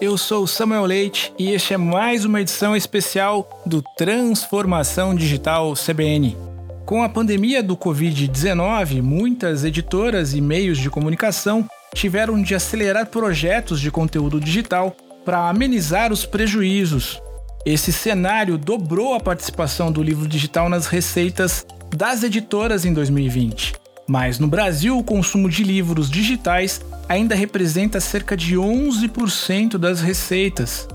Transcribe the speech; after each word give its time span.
Eu 0.00 0.16
sou 0.16 0.46
Samuel 0.46 0.84
Leite 0.84 1.32
e 1.36 1.50
este 1.50 1.74
é 1.74 1.76
mais 1.76 2.24
uma 2.24 2.40
edição 2.40 2.76
especial 2.76 3.62
do 3.66 3.82
Transformação 3.96 5.14
Digital 5.14 5.74
CBN. 5.74 6.36
Com 6.86 7.02
a 7.02 7.08
pandemia 7.08 7.62
do 7.62 7.76
Covid-19, 7.76 9.02
muitas 9.02 9.64
editoras 9.64 10.34
e 10.34 10.40
meios 10.40 10.78
de 10.78 10.88
comunicação 10.88 11.68
tiveram 11.94 12.40
de 12.40 12.54
acelerar 12.54 13.06
projetos 13.06 13.80
de 13.80 13.90
conteúdo 13.90 14.40
digital 14.40 14.96
para 15.24 15.48
amenizar 15.48 16.12
os 16.12 16.24
prejuízos. 16.24 17.20
Esse 17.66 17.92
cenário 17.92 18.56
dobrou 18.56 19.14
a 19.14 19.20
participação 19.20 19.90
do 19.90 20.02
livro 20.02 20.28
digital 20.28 20.68
nas 20.68 20.86
receitas 20.86 21.66
das 21.90 22.22
editoras 22.22 22.84
em 22.84 22.92
2020. 22.92 23.77
Mas 24.08 24.38
no 24.38 24.48
Brasil, 24.48 24.96
o 24.96 25.04
consumo 25.04 25.50
de 25.50 25.62
livros 25.62 26.10
digitais 26.10 26.80
ainda 27.06 27.34
representa 27.34 28.00
cerca 28.00 28.34
de 28.34 28.56
11% 28.56 29.76
das 29.76 30.00
receitas. 30.00 30.88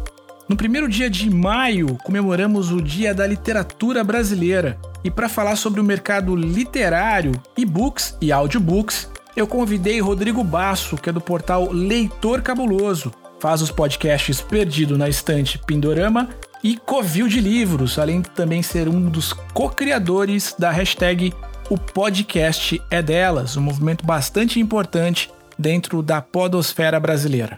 No 0.49 0.57
primeiro 0.57 0.89
dia 0.89 1.09
de 1.09 1.29
maio, 1.29 1.95
comemoramos 2.03 2.71
o 2.71 2.81
Dia 2.81 3.13
da 3.13 3.25
Literatura 3.27 4.03
Brasileira. 4.03 4.79
E 5.03 5.11
para 5.11 5.29
falar 5.29 5.55
sobre 5.55 5.79
o 5.79 5.83
mercado 5.83 6.35
literário, 6.35 7.33
e-books 7.55 8.17
e 8.19 8.31
audiobooks, 8.31 9.09
eu 9.35 9.45
convidei 9.45 9.99
Rodrigo 9.99 10.43
Basso, 10.43 10.97
que 10.97 11.09
é 11.09 11.13
do 11.13 11.21
portal 11.21 11.71
Leitor 11.71 12.41
Cabuloso, 12.41 13.11
faz 13.39 13.61
os 13.61 13.71
podcasts 13.71 14.41
Perdido 14.41 14.97
na 14.97 15.07
Estante 15.07 15.59
Pindorama 15.59 16.29
e 16.63 16.77
Covil 16.77 17.27
de 17.27 17.41
Livros, 17.41 17.99
além 17.99 18.21
de 18.21 18.29
também 18.29 18.63
ser 18.63 18.87
um 18.87 19.09
dos 19.09 19.33
co-criadores 19.33 20.55
da 20.57 20.71
hashtag 20.71 21.33
o 21.69 21.77
podcast 21.77 22.81
é 22.89 23.01
delas, 23.01 23.55
um 23.55 23.61
movimento 23.61 24.05
bastante 24.05 24.59
importante 24.59 25.31
dentro 25.57 26.01
da 26.01 26.21
podosfera 26.21 26.99
brasileira. 26.99 27.57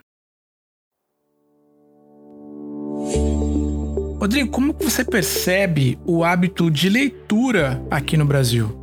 Rodrigo, 4.20 4.50
como 4.50 4.74
você 4.74 5.04
percebe 5.04 6.00
o 6.06 6.24
hábito 6.24 6.72
de 6.72 6.90
leitura 6.90 7.84
aqui 7.92 8.18
no 8.18 8.26
Brasil? 8.26 8.82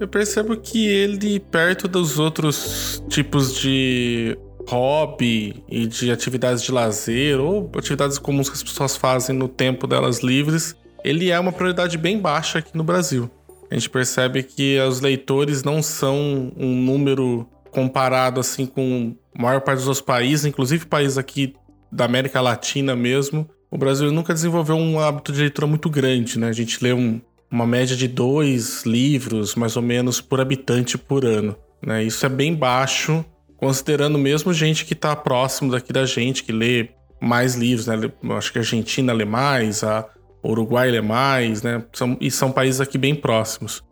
Eu 0.00 0.06
percebo 0.06 0.56
que 0.56 0.86
ele, 0.86 1.40
perto 1.40 1.88
dos 1.88 2.18
outros 2.18 3.02
tipos 3.08 3.58
de 3.58 4.38
hobby 4.68 5.64
e 5.68 5.86
de 5.86 6.12
atividades 6.12 6.62
de 6.62 6.70
lazer 6.70 7.40
ou 7.40 7.70
atividades 7.76 8.18
comuns 8.18 8.48
que 8.48 8.54
as 8.54 8.62
pessoas 8.62 8.96
fazem 8.96 9.34
no 9.34 9.48
tempo 9.48 9.86
delas 9.86 10.20
livres, 10.20 10.76
ele 11.04 11.30
é 11.30 11.40
uma 11.40 11.52
prioridade 11.52 11.98
bem 11.98 12.18
baixa 12.18 12.60
aqui 12.60 12.76
no 12.76 12.84
Brasil. 12.84 13.30
A 13.70 13.74
gente 13.74 13.90
percebe 13.90 14.42
que 14.42 14.78
os 14.80 15.00
leitores 15.00 15.62
não 15.62 15.82
são 15.82 16.52
um 16.56 16.74
número 16.74 17.46
comparado 17.70 18.40
assim 18.40 18.66
com 18.66 19.14
a 19.36 19.42
maior 19.42 19.60
parte 19.60 19.78
dos 19.78 19.88
outros 19.88 20.04
países, 20.04 20.46
inclusive 20.46 20.86
países 20.86 21.18
aqui 21.18 21.54
da 21.92 22.04
América 22.04 22.40
Latina 22.40 22.96
mesmo. 22.96 23.48
O 23.70 23.76
Brasil 23.76 24.10
nunca 24.10 24.32
desenvolveu 24.32 24.76
um 24.76 24.98
hábito 24.98 25.32
de 25.32 25.40
leitura 25.40 25.66
muito 25.66 25.90
grande, 25.90 26.38
né? 26.38 26.48
A 26.48 26.52
gente 26.52 26.82
lê 26.82 26.92
um, 26.92 27.20
uma 27.50 27.66
média 27.66 27.94
de 27.94 28.08
dois 28.08 28.84
livros, 28.84 29.54
mais 29.54 29.76
ou 29.76 29.82
menos, 29.82 30.20
por 30.20 30.40
habitante 30.40 30.96
por 30.96 31.24
ano. 31.24 31.54
Né? 31.84 32.04
Isso 32.04 32.24
é 32.24 32.28
bem 32.28 32.54
baixo, 32.54 33.24
considerando 33.56 34.18
mesmo 34.18 34.52
gente 34.52 34.84
que 34.84 34.94
está 34.94 35.14
próximo 35.14 35.70
daqui 35.70 35.92
da 35.92 36.06
gente, 36.06 36.42
que 36.42 36.52
lê 36.52 36.88
mais 37.20 37.54
livros, 37.54 37.86
né? 37.86 37.94
Acho 38.36 38.52
que 38.52 38.58
a 38.58 38.62
Argentina 38.62 39.12
lê 39.12 39.24
mais, 39.24 39.84
a 39.84 40.08
Uruguai 40.42 40.90
lê 40.90 41.00
mais, 41.00 41.62
né? 41.62 41.82
São, 41.92 42.16
e 42.20 42.30
são 42.30 42.52
países 42.52 42.80
aqui 42.80 42.96
bem 42.96 43.14
próximos. 43.14 43.82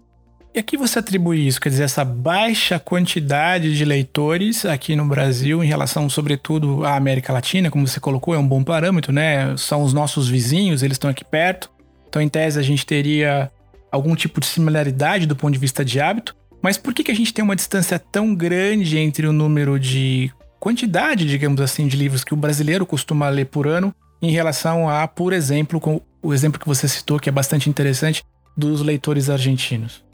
E 0.55 0.59
a 0.59 0.63
que 0.63 0.79
você 0.79 1.01
atribui 1.01 1.47
isso? 1.47 1.61
Quer 1.61 1.69
dizer, 1.69 1.83
essa 1.83 2.03
baixa 2.03 2.79
quantidade 2.79 3.77
de 3.77 3.85
leitores 3.85 4.65
aqui 4.65 4.97
no 4.97 5.05
Brasil, 5.05 5.63
em 5.63 5.67
relação, 5.67 6.09
sobretudo, 6.09 6.83
à 6.83 6.97
América 6.97 7.31
Latina, 7.31 7.71
como 7.71 7.87
você 7.87 8.01
colocou, 8.01 8.35
é 8.35 8.39
um 8.39 8.49
bom 8.49 8.65
parâmetro, 8.65 9.13
né? 9.13 9.55
São 9.59 9.83
os 9.83 9.93
nossos 9.93 10.29
vizinhos, 10.29 10.83
eles 10.83 10.95
estão 10.95 11.11
aqui 11.11 11.25
perto. 11.25 11.71
Então, 12.09 12.23
em 12.23 12.29
tese, 12.29 12.59
a 12.59 12.63
gente 12.63 12.87
teria 12.87 13.51
algum 13.93 14.15
tipo 14.15 14.41
de 14.41 14.47
similaridade 14.47 15.27
do 15.27 15.37
ponto 15.37 15.53
de 15.53 15.59
vista 15.59 15.85
de 15.85 16.01
hábito. 16.01 16.35
Mas 16.63 16.79
por 16.79 16.95
que, 16.95 17.05
que 17.05 17.13
a 17.13 17.15
gente 17.15 17.35
tem 17.35 17.45
uma 17.45 17.55
distância 17.55 17.99
tão 17.99 18.35
grande 18.35 18.97
entre 18.97 19.27
o 19.27 19.35
número 19.35 19.79
de 19.79 20.33
quantidade, 20.59 21.27
digamos 21.27 21.61
assim, 21.61 21.87
de 21.87 21.99
livros 21.99 22.25
que 22.25 22.33
o 22.33 22.37
brasileiro 22.37 22.87
costuma 22.87 23.29
ler 23.29 23.45
por 23.45 23.67
ano 23.67 23.95
em 24.23 24.31
relação 24.31 24.89
a, 24.89 25.07
por 25.07 25.33
exemplo, 25.33 26.03
o 26.27 26.35
exemplo 26.35 26.59
que 26.59 26.67
você 26.67 26.89
citou, 26.89 27.21
que 27.21 27.29
é 27.29 27.33
bastante 27.33 27.71
interessante, 27.71 28.25
dos 28.57 28.81
leitores 28.81 29.31
argentinos? 29.31 30.05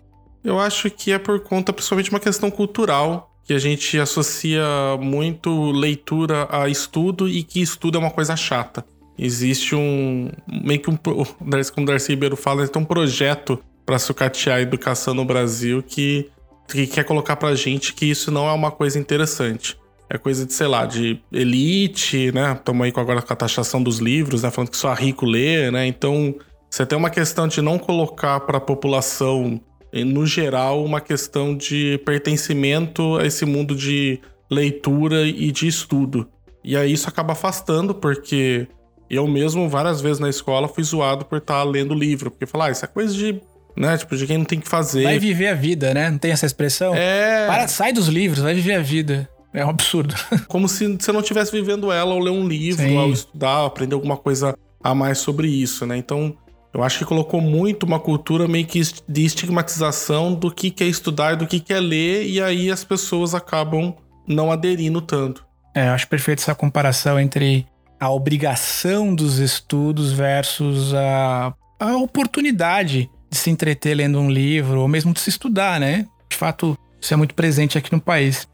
Eu 0.45 0.61
acho 0.61 0.91
que 0.91 1.11
é 1.11 1.19
por 1.19 1.41
conta, 1.41 1.73
principalmente, 1.73 2.07
de 2.07 2.11
uma 2.11 2.21
questão 2.21 2.51
cultural, 2.51 3.35
que 3.45 3.55
a 3.55 3.59
gente 3.59 3.99
associa 3.99 4.63
muito 5.01 5.71
leitura 5.71 6.47
a 6.51 6.69
estudo 6.69 7.29
e 7.29 7.43
que 7.43 7.63
estudo 7.63 7.97
é 7.97 8.01
uma 8.01 8.11
coisa 8.11 8.37
chata. 8.37 8.85
Existe 9.19 9.75
um. 9.75 10.31
meio 10.47 10.81
que 10.81 10.91
um. 10.91 10.99
Como 11.75 11.87
Darcy 11.87 12.13
Ribeiro 12.13 12.37
fala, 12.37 12.69
tem 12.69 12.83
um 12.83 12.85
projeto 12.85 13.59
para 13.87 13.99
sucatear 13.99 14.59
a 14.59 14.61
educação 14.61 15.15
no 15.15 15.25
Brasil 15.25 15.83
que, 15.83 16.31
que 16.69 16.87
quer 16.87 17.05
colocar 17.05 17.37
pra 17.37 17.55
gente 17.55 17.95
que 17.95 18.07
isso 18.07 18.31
não 18.31 18.49
é 18.49 18.53
uma 18.53 18.71
coisa 18.71 18.99
interessante. 18.99 19.79
É 20.13 20.19
coisa 20.19 20.45
de, 20.45 20.53
sei 20.53 20.67
lá, 20.67 20.85
de 20.85 21.19
elite, 21.33 22.31
né? 22.33 22.53
Estamos 22.53 22.85
aí 22.85 22.93
agora 22.95 23.23
com 23.23 23.33
a 23.33 23.37
taxação 23.37 23.83
dos 23.83 23.99
livros, 23.99 24.43
né? 24.43 24.51
Falando 24.51 24.71
que 24.71 24.77
só 24.77 24.93
rico 24.93 25.25
lê, 25.25 25.71
né? 25.71 25.87
Então, 25.87 26.35
você 26.71 26.85
tem 26.85 26.99
uma 26.99 27.09
questão 27.09 27.49
de 27.49 27.63
não 27.63 27.79
colocar 27.79 28.41
para 28.41 28.59
a 28.59 28.61
população 28.61 29.59
no 29.91 30.27
geral, 30.27 30.85
uma 30.85 31.01
questão 31.01 31.57
de 31.57 31.99
pertencimento 32.05 33.17
a 33.17 33.27
esse 33.27 33.47
mundo 33.47 33.75
de 33.75 34.21
leitura 34.51 35.23
e 35.27 35.51
de 35.51 35.67
estudo. 35.67 36.29
E 36.63 36.77
aí 36.77 36.93
isso 36.93 37.09
acaba 37.09 37.33
afastando, 37.33 37.95
porque 37.95 38.69
eu 39.09 39.27
mesmo, 39.27 39.67
várias 39.67 40.03
vezes 40.03 40.19
na 40.19 40.29
escola, 40.29 40.69
fui 40.69 40.85
zoado 40.85 41.25
por 41.25 41.39
estar 41.39 41.63
lendo 41.63 41.95
livro. 41.95 42.31
Porque 42.31 42.45
falar, 42.45 42.67
ah, 42.67 42.71
isso 42.71 42.85
é 42.85 42.89
coisa 42.89 43.15
de. 43.15 43.41
Né, 43.75 43.97
tipo, 43.97 44.15
de 44.15 44.27
quem 44.27 44.37
não 44.37 44.45
tem 44.45 44.61
que 44.61 44.69
fazer. 44.69 45.05
Vai 45.05 45.19
viver 45.19 45.49
a 45.49 45.55
vida, 45.55 45.95
né? 45.95 46.11
Não 46.11 46.19
tem 46.19 46.33
essa 46.33 46.45
expressão? 46.45 46.95
É. 46.95 47.47
Para, 47.47 47.67
sai 47.69 47.91
dos 47.91 48.09
livros, 48.09 48.43
vai 48.43 48.53
viver 48.53 48.75
a 48.75 48.83
vida. 48.83 49.27
É 49.53 49.65
um 49.65 49.71
absurdo. 49.71 50.15
Como 50.49 50.69
se 50.69 50.97
você 50.97 51.13
não 51.13 51.21
estivesse 51.21 51.53
vivendo 51.53 51.93
ela 51.93 52.13
ao 52.13 52.19
ler 52.19 52.31
um 52.31 52.47
livro, 52.47 52.83
Sim. 52.83 52.97
ao 52.97 53.11
estudar, 53.11 53.67
aprender 53.67 53.95
alguma 53.95 54.17
coisa 54.17 54.57
a 54.83 54.95
mais 54.95 55.19
sobre 55.19 55.49
isso, 55.49 55.87
né? 55.87 55.97
Então, 55.97 56.37
eu 56.75 56.83
acho 56.83 56.99
que 56.99 57.05
colocou 57.05 57.41
muito 57.41 57.85
uma 57.85 58.01
cultura 58.01 58.49
meio 58.49 58.67
que 58.67 58.81
de 59.09 59.25
estigmatização 59.25 60.35
do 60.35 60.51
que 60.51 60.75
é 60.83 60.87
estudar, 60.87 61.37
do 61.37 61.47
que 61.47 61.63
é 61.73 61.79
ler, 61.79 62.27
e 62.27 62.41
aí 62.41 62.71
as 62.71 62.83
pessoas 62.83 63.35
acabam 63.35 63.95
não 64.27 64.51
aderindo 64.51 65.01
tanto. 65.01 65.45
É, 65.75 65.89
eu 65.89 65.93
acho 65.93 66.09
perfeito 66.09 66.41
essa 66.41 66.55
comparação 66.55 67.21
entre 67.21 67.67
a 68.01 68.11
obrigação 68.11 69.15
dos 69.15 69.39
estudos 69.39 70.13
versus 70.13 70.93
a, 70.95 71.55
a 71.79 71.97
oportunidade 71.97 73.11
de 73.31 73.39
se 73.39 73.51
entreter 73.51 73.97
lendo 73.97 74.19
um 74.19 74.31
livro, 74.31 74.81
ou 74.81 74.89
mesmo 74.89 75.13
de 75.13 75.21
se 75.21 75.31
estudar, 75.31 75.79
né? 75.79 76.07
De 76.29 76.37
fato, 76.37 76.77
isso 77.01 77.13
é 77.13 77.17
muito 77.17 77.35
presente 77.35 77.79
aqui 77.79 77.93
no 77.93 78.01
país. 78.01 78.49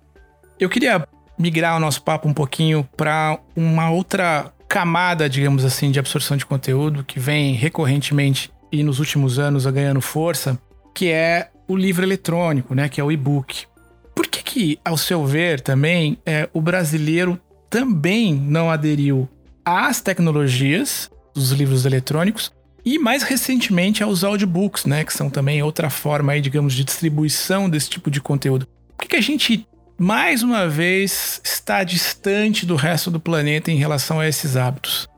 Eu 0.61 0.69
queria 0.69 1.07
migrar 1.39 1.77
o 1.77 1.81
nosso 1.81 2.03
papo 2.03 2.29
um 2.29 2.35
pouquinho 2.35 2.89
para 2.97 3.39
uma 3.55 3.91
outra 3.91 4.53
camada, 4.69 5.29
digamos 5.29 5.65
assim, 5.65 5.91
de 5.91 6.01
absorção 6.01 6.37
de 6.37 6.45
conteúdo 6.45 7.05
que 7.05 7.21
vem 7.21 7.55
recorrentemente 7.55 8.51
e 8.73 8.83
nos 8.83 8.99
últimos 8.99 9.39
anos 9.39 9.65
ganhando 9.67 10.01
força, 10.01 10.59
que 10.93 11.11
é 11.11 11.51
o 11.69 11.77
livro 11.77 12.05
eletrônico, 12.05 12.75
né? 12.75 12.89
Que 12.89 13.01
é 13.01 13.05
o 13.05 13.13
e-book. 13.13 13.67
Por 14.15 14.27
que, 14.27 14.43
que, 14.43 14.81
ao 14.85 14.97
seu 14.97 15.25
ver, 15.25 15.61
também 15.61 16.19
é, 16.27 16.49
o 16.53 16.61
brasileiro 16.61 17.41
também 17.71 18.35
não 18.35 18.69
aderiu 18.69 19.29
às 19.65 20.01
tecnologias 20.01 21.09
dos 21.33 21.53
livros 21.53 21.87
eletrônicos 21.87 22.53
e 22.85 22.99
mais 22.99 23.23
recentemente 23.23 24.03
aos 24.03 24.25
audiobooks, 24.25 24.87
né, 24.87 25.05
que 25.05 25.13
são 25.13 25.31
também 25.31 25.63
outra 25.63 25.89
forma 25.89 26.33
aí, 26.33 26.41
digamos, 26.41 26.75
de 26.75 26.83
distribuição 26.83 27.71
desse 27.71 27.91
tipo 27.91 28.11
de 28.11 28.21
conteúdo. 28.21 28.67
Por 28.97 29.03
que, 29.03 29.09
que 29.11 29.17
a 29.17 29.21
gente 29.21 29.68
mais 29.99 30.45
uma 30.45 30.69
vez 30.69 31.41
está 31.43 31.83
distante 31.83 32.65
do 32.65 32.77
resto 32.77 33.11
do 33.11 33.19
planeta 33.19 33.73
em 33.73 33.77
relação 33.77 34.21
a 34.21 34.29
esses 34.29 34.56
hábitos? 34.56 35.09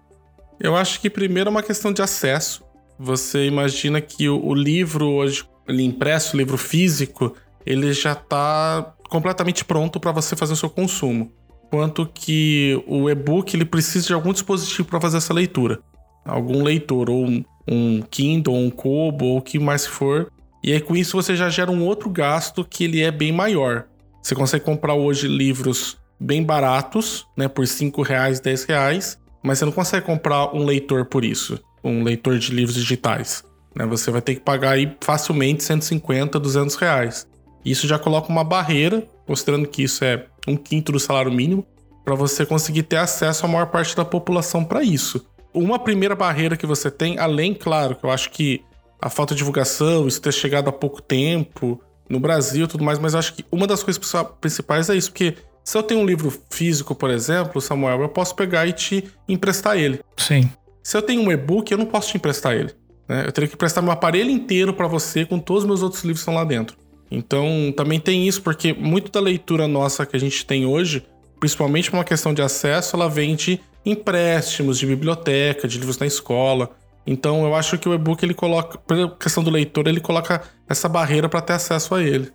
Eu 0.59 0.75
acho 0.75 1.01
que 1.01 1.11
primeiro 1.11 1.49
é 1.49 1.51
uma 1.51 1.63
questão 1.63 1.93
de 1.93 2.01
acesso. 2.01 2.65
Você 2.99 3.47
imagina 3.47 4.01
que 4.01 4.27
o, 4.29 4.55
livro 4.55 5.07
hoje, 5.07 5.45
ele 5.69 5.83
impresso, 5.83 6.35
o 6.35 6.39
livro 6.39 6.57
físico, 6.57 7.35
ele 7.67 7.93
já 7.93 8.13
está 8.13 8.95
completamente 9.09 9.65
pronto 9.67 10.01
para 10.01 10.13
você 10.13 10.35
fazer 10.35 10.55
o 10.55 10.57
seu 10.57 10.71
consumo. 10.71 11.31
Quanto 11.71 12.07
que 12.07 12.83
o 12.87 13.09
e-book 13.11 13.55
ele 13.55 13.67
precisa 13.67 14.07
de 14.07 14.15
algum 14.15 14.33
dispositivo 14.33 14.89
para 14.89 15.01
fazer 15.01 15.19
essa 15.19 15.35
leitura. 15.35 15.81
Algum 16.25 16.63
leitor, 16.63 17.11
ou 17.11 17.27
um, 17.27 17.45
um 17.69 18.03
Kindle, 18.03 18.55
um 18.55 18.71
Kobo, 18.71 19.27
ou 19.27 19.39
o 19.39 19.43
que 19.43 19.59
mais 19.59 19.87
for. 19.87 20.33
E 20.65 20.73
aí 20.73 20.81
com 20.81 20.97
isso 20.97 21.17
você 21.17 21.37
já 21.37 21.51
gera 21.51 21.71
um 21.71 21.85
outro 21.85 22.09
gasto 22.09 22.65
que 22.65 22.85
ele 22.85 23.03
é 23.03 23.11
bem 23.11 23.31
maior. 23.31 23.87
Você 24.23 24.35
consegue 24.35 24.65
comprar 24.65 24.95
hoje 24.95 25.27
livros 25.27 25.99
bem 26.19 26.43
baratos, 26.43 27.27
né, 27.37 27.49
por 27.49 27.67
5 27.67 28.03
reais, 28.03 28.41
10 28.41 28.65
reais, 28.65 29.19
mas 29.43 29.59
você 29.59 29.65
não 29.65 29.73
consegue 29.73 30.05
comprar 30.05 30.55
um 30.55 30.65
leitor 30.65 31.07
por 31.07 31.25
isso, 31.25 31.59
um 31.83 32.03
leitor 32.03 32.39
de 32.39 32.53
livros 32.53 32.75
digitais. 32.75 33.43
Né? 33.75 33.87
Você 33.87 34.11
vai 34.11 34.21
ter 34.21 34.35
que 34.35 34.41
pagar 34.43 34.73
aí 34.73 34.95
facilmente 35.01 35.65
150, 35.65 36.39
200 36.39 36.77
reais. 36.77 37.27
Isso 37.65 37.87
já 37.87 37.99
coloca 37.99 38.29
uma 38.29 38.45
barreira, 38.45 39.07
mostrando 39.27 39.67
que 39.67 39.83
isso 39.83 40.05
é 40.05 40.27
um 40.47 40.57
quinto 40.57 40.93
do 40.93 41.01
salário 41.01 41.33
mínimo, 41.33 41.67
para 42.05 42.15
você 42.15 42.45
conseguir 42.45 42.83
ter 42.85 42.97
acesso 42.97 43.45
à 43.45 43.49
maior 43.49 43.67
parte 43.67 43.97
da 43.97 44.05
população 44.05 44.65
para 44.65 44.83
isso. 44.83 45.25
Uma 45.53 45.79
primeira 45.79 46.15
barreira 46.15 46.57
que 46.57 46.67
você 46.67 46.91
tem, 46.91 47.19
além, 47.19 47.55
claro, 47.55 47.95
que 47.95 48.05
eu 48.05 48.11
acho 48.11 48.31
que 48.31 48.63
a 49.01 49.09
falta 49.09 49.35
de 49.35 49.39
divulgação, 49.39 50.07
isso 50.07 50.21
ter 50.21 50.33
chegado 50.33 50.69
há 50.69 50.73
pouco 50.73 51.01
tempo, 51.01 51.81
no 52.11 52.19
Brasil 52.19 52.65
e 52.65 52.69
tudo 52.69 52.83
mais, 52.83 52.99
mas 52.99 53.15
acho 53.15 53.35
que 53.35 53.45
uma 53.51 53.67
das 53.67 53.83
coisas 53.85 54.03
principais 54.41 54.91
é 54.91 54.97
isso, 54.97 55.11
porque 55.11 55.37
se 55.65 55.79
eu 55.79 55.83
tenho 55.83 56.01
um 56.01 56.05
livro 56.05 56.33
físico, 56.51 56.95
por 56.95 57.11
exemplo, 57.11 57.61
Samuel, 57.61 58.03
eu 58.03 58.09
posso 58.09 58.35
pegar 58.35 58.67
e 58.67 58.73
te 58.73 59.05
emprestar 59.29 59.79
ele. 59.79 60.01
Sim. 60.17 60.51
Se 60.83 60.97
eu 60.97 61.03
tenho 61.03 61.23
um 61.23 61.31
e-book, 61.31 61.71
eu 61.71 61.79
não 61.79 61.87
posso 61.87 62.09
te 62.09 62.17
emprestar 62.17 62.55
ele. 62.55 62.75
Né? 63.09 63.25
Eu 63.27 63.33
teria 63.33 63.47
que 63.47 63.55
emprestar 63.55 63.83
meu 63.83 63.93
aparelho 63.93 64.31
inteiro 64.31 64.75
para 64.75 64.89
você 64.89 65.25
com 65.25 65.39
todos 65.39 65.63
os 65.63 65.69
meus 65.69 65.83
outros 65.83 66.03
livros 66.03 66.21
que 66.21 66.23
estão 66.23 66.35
lá 66.35 66.45
dentro. 66.45 66.77
Então, 67.11 67.73
também 67.77 68.01
tem 68.01 68.27
isso, 68.27 68.43
porque 68.43 68.73
muito 68.73 69.13
da 69.13 69.21
leitura 69.21 69.69
nossa 69.69 70.07
que 70.07 70.17
a 70.17 70.21
gente 70.21 70.45
tem 70.45 70.65
hoje, 70.65 71.05
principalmente 71.39 71.91
por 71.91 71.97
uma 71.99 72.05
questão 72.05 72.35
de 72.35 72.43
acesso, 72.43 72.97
ela 72.97 73.09
vem 73.09 73.35
de 73.35 73.61
empréstimos, 73.85 74.79
de 74.79 74.87
biblioteca, 74.87 75.67
de 75.69 75.79
livros 75.79 75.99
na 75.99 76.07
escola. 76.07 76.71
Então 77.07 77.45
eu 77.45 77.55
acho 77.55 77.79
que 77.79 77.89
o 77.89 77.95
e-book 77.95 78.23
ele 78.23 78.35
coloca, 78.35 78.79
pela 78.79 79.11
questão 79.17 79.43
do 79.43 79.51
leitor, 79.51 79.87
ele 79.89 80.01
coloca 80.01 80.43
essa 80.69 80.89
barreira 80.89 81.29
para 81.29 81.41
ter 81.41 81.55
acesso 81.55 81.95
a 81.95 82.03
ele. 82.03 82.31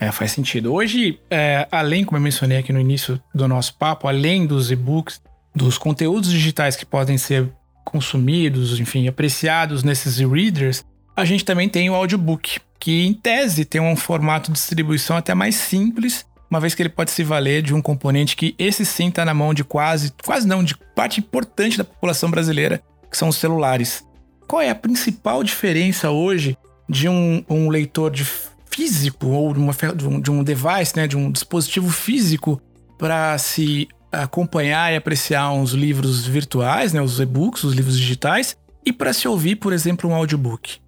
É, 0.00 0.12
faz 0.12 0.32
sentido. 0.32 0.72
Hoje, 0.72 1.18
é, 1.30 1.66
além, 1.72 2.04
como 2.04 2.16
eu 2.16 2.22
mencionei 2.22 2.58
aqui 2.58 2.72
no 2.72 2.80
início 2.80 3.20
do 3.34 3.48
nosso 3.48 3.76
papo, 3.76 4.06
além 4.06 4.46
dos 4.46 4.70
e-books, 4.70 5.20
dos 5.54 5.76
conteúdos 5.76 6.30
digitais 6.30 6.76
que 6.76 6.86
podem 6.86 7.18
ser 7.18 7.50
consumidos, 7.84 8.78
enfim, 8.78 9.08
apreciados 9.08 9.82
nesses 9.82 10.20
e-readers, 10.20 10.84
a 11.16 11.24
gente 11.24 11.44
também 11.44 11.68
tem 11.68 11.90
o 11.90 11.94
audiobook, 11.94 12.60
que 12.78 13.04
em 13.04 13.12
tese 13.12 13.64
tem 13.64 13.80
um 13.80 13.96
formato 13.96 14.52
de 14.52 14.58
distribuição 14.58 15.16
até 15.16 15.34
mais 15.34 15.56
simples, 15.56 16.24
uma 16.50 16.60
vez 16.60 16.74
que 16.74 16.82
ele 16.82 16.88
pode 16.88 17.10
se 17.10 17.24
valer 17.24 17.60
de 17.60 17.74
um 17.74 17.82
componente 17.82 18.36
que 18.36 18.54
esse 18.58 18.84
sim 18.84 19.08
está 19.08 19.24
na 19.24 19.34
mão 19.34 19.52
de 19.52 19.64
quase, 19.64 20.12
quase 20.24 20.46
não, 20.46 20.62
de 20.62 20.76
parte 20.94 21.20
importante 21.20 21.76
da 21.76 21.84
população 21.84 22.30
brasileira, 22.30 22.80
que 23.10 23.16
são 23.16 23.28
os 23.28 23.36
celulares. 23.36 24.04
Qual 24.46 24.62
é 24.62 24.70
a 24.70 24.74
principal 24.74 25.42
diferença 25.42 26.10
hoje 26.10 26.56
de 26.88 27.08
um, 27.08 27.44
um 27.48 27.68
leitor 27.68 28.10
de 28.10 28.24
físico 28.24 29.26
ou 29.26 29.52
de, 29.52 29.58
uma, 29.58 29.72
de, 29.72 30.06
um, 30.06 30.20
de 30.20 30.30
um 30.30 30.42
device, 30.42 30.96
né, 30.96 31.06
de 31.06 31.16
um 31.16 31.30
dispositivo 31.30 31.90
físico 31.90 32.60
para 32.96 33.36
se 33.38 33.88
acompanhar 34.10 34.92
e 34.92 34.96
apreciar 34.96 35.50
uns 35.52 35.72
livros 35.72 36.26
virtuais, 36.26 36.92
né, 36.92 37.02
os 37.02 37.20
e-books, 37.20 37.64
os 37.64 37.74
livros 37.74 37.98
digitais, 37.98 38.56
e 38.84 38.92
para 38.92 39.12
se 39.12 39.28
ouvir, 39.28 39.56
por 39.56 39.72
exemplo, 39.72 40.08
um 40.08 40.14
audiobook? 40.14 40.78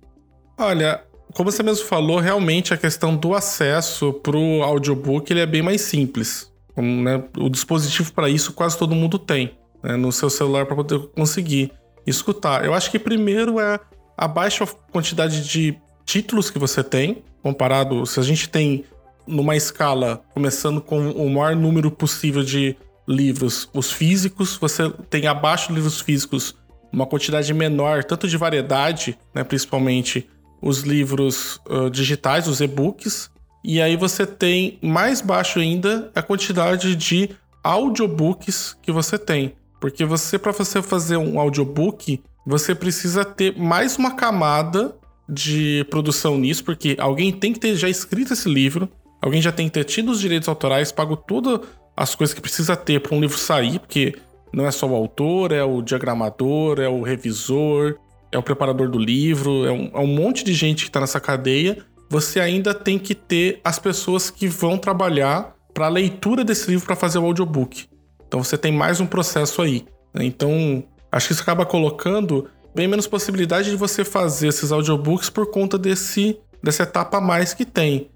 Olha, 0.56 1.02
como 1.34 1.50
você 1.50 1.62
mesmo 1.62 1.84
falou, 1.87 2.19
realmente 2.19 2.73
a 2.73 2.76
questão 2.76 3.16
do 3.16 3.34
acesso 3.34 4.12
para 4.12 4.37
o 4.37 4.62
audiobook 4.62 5.31
ele 5.31 5.40
é 5.40 5.46
bem 5.46 5.62
mais 5.62 5.82
simples. 5.82 6.50
Né? 6.76 7.23
O 7.37 7.49
dispositivo 7.49 8.12
para 8.12 8.28
isso 8.28 8.52
quase 8.52 8.78
todo 8.78 8.94
mundo 8.94 9.19
tem 9.19 9.58
né? 9.82 9.96
no 9.96 10.11
seu 10.12 10.31
celular 10.31 10.66
para 10.66 10.76
poder 10.76 10.99
conseguir 11.08 11.73
escutar. 12.06 12.64
Eu 12.64 12.75
acho 12.75 12.91
que 12.91 12.99
primeiro 12.99 13.61
é 13.61 13.79
a 14.17 14.29
baixa 14.29 14.67
quantidade 14.93 15.49
de 15.49 15.79
títulos 16.05 16.50
que 16.50 16.58
você 16.58 16.82
tem, 16.82 17.23
comparado 17.43 18.05
se 18.06 18.19
a 18.20 18.23
gente 18.23 18.49
tem 18.49 18.85
numa 19.26 19.56
escala 19.56 20.23
começando 20.35 20.81
com 20.81 21.11
o 21.11 21.31
maior 21.31 21.55
número 21.55 21.91
possível 21.91 22.43
de 22.43 22.76
livros, 23.06 23.69
os 23.73 23.93
físicos, 23.93 24.56
você 24.56 24.91
tem 25.08 25.26
abaixo 25.26 25.73
livros 25.73 26.00
físicos 26.00 26.55
uma 26.93 27.06
quantidade 27.06 27.52
menor, 27.55 28.05
tanto 28.05 28.26
de 28.26 28.37
variedade, 28.37 29.17
né, 29.35 29.44
principalmente 29.44 30.29
os 30.61 30.81
livros 30.81 31.61
uh, 31.69 31.88
digitais, 31.88 32.47
os 32.47 32.61
e-books, 32.61 33.31
e 33.62 33.81
aí 33.81 33.97
você 33.97 34.26
tem 34.26 34.79
mais 34.82 35.20
baixo 35.20 35.58
ainda 35.58 36.11
a 36.14 36.23
quantidade 36.23 36.97
de 36.97 37.31
audiobooks 37.62 38.76
que 38.82 38.91
você 38.91 39.19
tem. 39.19 39.55
Porque 39.81 40.05
você, 40.05 40.38
para 40.38 40.53
você 40.53 40.82
fazer 40.82 41.17
um 41.17 41.41
audiobook, 41.41 42.23
você 42.47 42.75
precisa 42.75 43.25
ter 43.25 43.56
mais 43.59 43.97
uma 43.97 44.15
camada 44.15 44.94
de 45.29 45.87
produção 45.91 46.37
nisso, 46.38 46.65
porque 46.65 46.97
alguém 46.99 47.33
tem 47.33 47.52
que 47.52 47.61
ter 47.61 47.75
já 47.76 47.88
escrito 47.88 48.33
esse 48.33 48.49
livro, 48.49 48.88
alguém 49.23 49.40
já 49.40 49.50
tem 49.50 49.69
que 49.69 49.75
ter 49.75 49.85
tido 49.85 50.11
os 50.11 50.21
direitos 50.21 50.49
autorais, 50.49 50.93
pago 50.93 51.16
todas 51.16 51.61
as 51.97 52.14
coisas 52.14 52.35
que 52.35 52.40
precisa 52.40 52.76
ter 52.76 53.00
para 53.00 53.16
um 53.16 53.21
livro 53.21 53.38
sair, 53.38 53.78
porque 53.78 54.14
não 54.52 54.66
é 54.66 54.71
só 54.71 54.87
o 54.87 54.95
autor, 54.95 55.52
é 55.52 55.62
o 55.62 55.81
diagramador, 55.81 56.81
é 56.81 56.88
o 56.88 57.02
revisor, 57.02 57.97
é 58.33 58.38
o 58.38 58.43
preparador 58.43 58.88
do 58.88 58.99
livro, 58.99 59.64
é 59.64 59.73
um, 59.73 59.90
é 59.95 59.99
um 60.00 60.07
monte 60.07 60.45
de 60.45 60.52
gente 60.52 60.85
que 60.85 60.90
está 60.90 61.00
nessa 61.00 61.21
cadeia. 61.21 61.78
Você 62.09 62.40
ainda 62.40 62.75
tem 62.75 62.99
que 62.99 63.14
ter 63.14 63.61
as 63.64 63.78
pessoas 63.78 64.31
que 64.31 64.49
vão 64.49 64.76
trabalhar 64.76 65.54
para 65.73 65.87
a 65.87 65.88
leitura 65.88 66.45
desse 66.45 66.69
livro 66.71 66.87
para 66.87 66.97
fazer 66.97 67.19
o 67.19 67.25
audiobook. 67.25 67.88
Então 68.30 68.44
você 68.44 68.56
tem 68.56 68.70
mais 68.70 69.00
um 69.00 69.06
processo 69.06 69.60
aí. 69.60 69.84
Né? 70.14 70.25
Então, 70.25 70.84
acho 71.10 71.26
que 71.26 71.32
isso 71.32 71.42
acaba 71.42 71.66
colocando 71.66 72.49
bem 72.72 72.87
menos 72.87 73.08
possibilidade 73.08 73.70
de 73.70 73.76
você 73.76 74.04
fazer 74.04 74.46
esses 74.46 74.70
audiobooks 74.70 75.28
por 75.28 75.50
conta 75.50 75.76
desse, 75.76 76.38
dessa 76.62 76.84
etapa 76.84 77.18
a 77.18 77.20
mais 77.20 77.52
que 77.52 77.64
tem. 77.64 78.08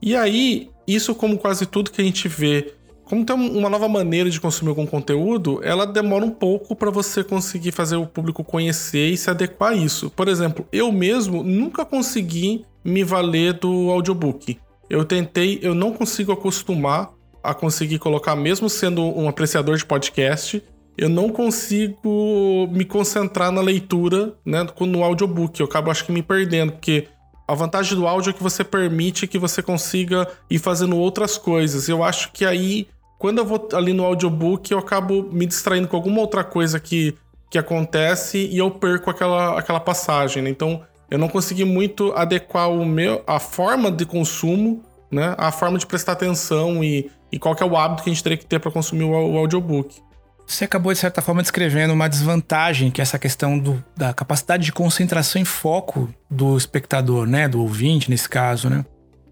E 0.00 0.14
aí, 0.14 0.70
isso 0.86 1.16
como 1.16 1.36
quase 1.36 1.66
tudo 1.66 1.90
que 1.90 2.00
a 2.00 2.04
gente 2.04 2.28
vê, 2.28 2.74
como 3.06 3.26
tem 3.26 3.34
uma 3.34 3.68
nova 3.68 3.88
maneira 3.88 4.30
de 4.30 4.40
consumir 4.40 4.68
algum 4.68 4.86
conteúdo, 4.86 5.58
ela 5.64 5.84
demora 5.84 6.24
um 6.24 6.30
pouco 6.30 6.76
para 6.76 6.92
você 6.92 7.24
conseguir 7.24 7.72
fazer 7.72 7.96
o 7.96 8.06
público 8.06 8.44
conhecer 8.44 9.08
e 9.08 9.16
se 9.16 9.28
adequar 9.28 9.72
a 9.72 9.76
isso. 9.76 10.08
Por 10.10 10.28
exemplo, 10.28 10.64
eu 10.70 10.92
mesmo 10.92 11.42
nunca 11.42 11.84
consegui 11.84 12.64
me 12.84 13.02
valer 13.02 13.54
do 13.54 13.90
audiobook. 13.90 14.60
Eu 14.88 15.04
tentei, 15.04 15.58
eu 15.60 15.74
não 15.74 15.92
consigo 15.92 16.30
acostumar 16.30 17.15
a 17.50 17.54
conseguir 17.54 17.98
colocar, 17.98 18.34
mesmo 18.36 18.68
sendo 18.68 19.02
um 19.02 19.28
apreciador 19.28 19.76
de 19.76 19.84
podcast, 19.84 20.62
eu 20.96 21.08
não 21.08 21.28
consigo 21.28 22.68
me 22.70 22.84
concentrar 22.84 23.50
na 23.50 23.60
leitura, 23.60 24.34
né, 24.44 24.66
no 24.80 25.04
audiobook. 25.04 25.60
Eu 25.60 25.66
acabo, 25.66 25.90
acho 25.90 26.04
que, 26.04 26.12
me 26.12 26.22
perdendo, 26.22 26.72
porque 26.72 27.08
a 27.46 27.54
vantagem 27.54 27.96
do 27.96 28.06
áudio 28.06 28.30
é 28.30 28.32
que 28.32 28.42
você 28.42 28.64
permite 28.64 29.26
que 29.26 29.38
você 29.38 29.62
consiga 29.62 30.26
ir 30.50 30.58
fazendo 30.58 30.96
outras 30.96 31.36
coisas. 31.36 31.88
Eu 31.88 32.02
acho 32.02 32.32
que 32.32 32.44
aí, 32.44 32.88
quando 33.18 33.38
eu 33.38 33.44
vou 33.44 33.68
ali 33.74 33.92
no 33.92 34.04
audiobook, 34.04 34.72
eu 34.72 34.78
acabo 34.78 35.28
me 35.30 35.46
distraindo 35.46 35.86
com 35.86 35.96
alguma 35.96 36.20
outra 36.20 36.42
coisa 36.42 36.80
que, 36.80 37.14
que 37.50 37.58
acontece 37.58 38.38
e 38.38 38.58
eu 38.58 38.70
perco 38.70 39.10
aquela, 39.10 39.58
aquela 39.58 39.80
passagem, 39.80 40.42
né? 40.42 40.50
Então, 40.50 40.82
eu 41.10 41.18
não 41.18 41.28
consegui 41.28 41.64
muito 41.64 42.12
adequar 42.16 42.70
o 42.70 42.84
meu, 42.84 43.22
a 43.26 43.38
forma 43.38 43.92
de 43.92 44.04
consumo, 44.04 44.82
né, 45.10 45.34
a 45.38 45.52
forma 45.52 45.78
de 45.78 45.86
prestar 45.86 46.12
atenção 46.12 46.82
e 46.82 47.10
e 47.30 47.38
qual 47.38 47.54
que 47.54 47.62
é 47.62 47.66
o 47.66 47.76
hábito 47.76 48.02
que 48.02 48.10
a 48.10 48.12
gente 48.12 48.22
teria 48.22 48.38
que 48.38 48.46
ter 48.46 48.58
para 48.58 48.70
consumir 48.70 49.04
o, 49.04 49.10
o 49.10 49.38
audiobook. 49.38 50.00
Você 50.46 50.64
acabou, 50.64 50.92
de 50.92 50.98
certa 50.98 51.20
forma, 51.20 51.42
descrevendo 51.42 51.92
uma 51.92 52.08
desvantagem, 52.08 52.90
que 52.90 53.00
é 53.00 53.02
essa 53.02 53.18
questão 53.18 53.58
do, 53.58 53.82
da 53.96 54.14
capacidade 54.14 54.64
de 54.64 54.72
concentração 54.72 55.42
e 55.42 55.44
foco 55.44 56.08
do 56.30 56.56
espectador, 56.56 57.26
né? 57.26 57.48
Do 57.48 57.60
ouvinte, 57.60 58.08
nesse 58.08 58.28
caso, 58.28 58.70
né? 58.70 58.84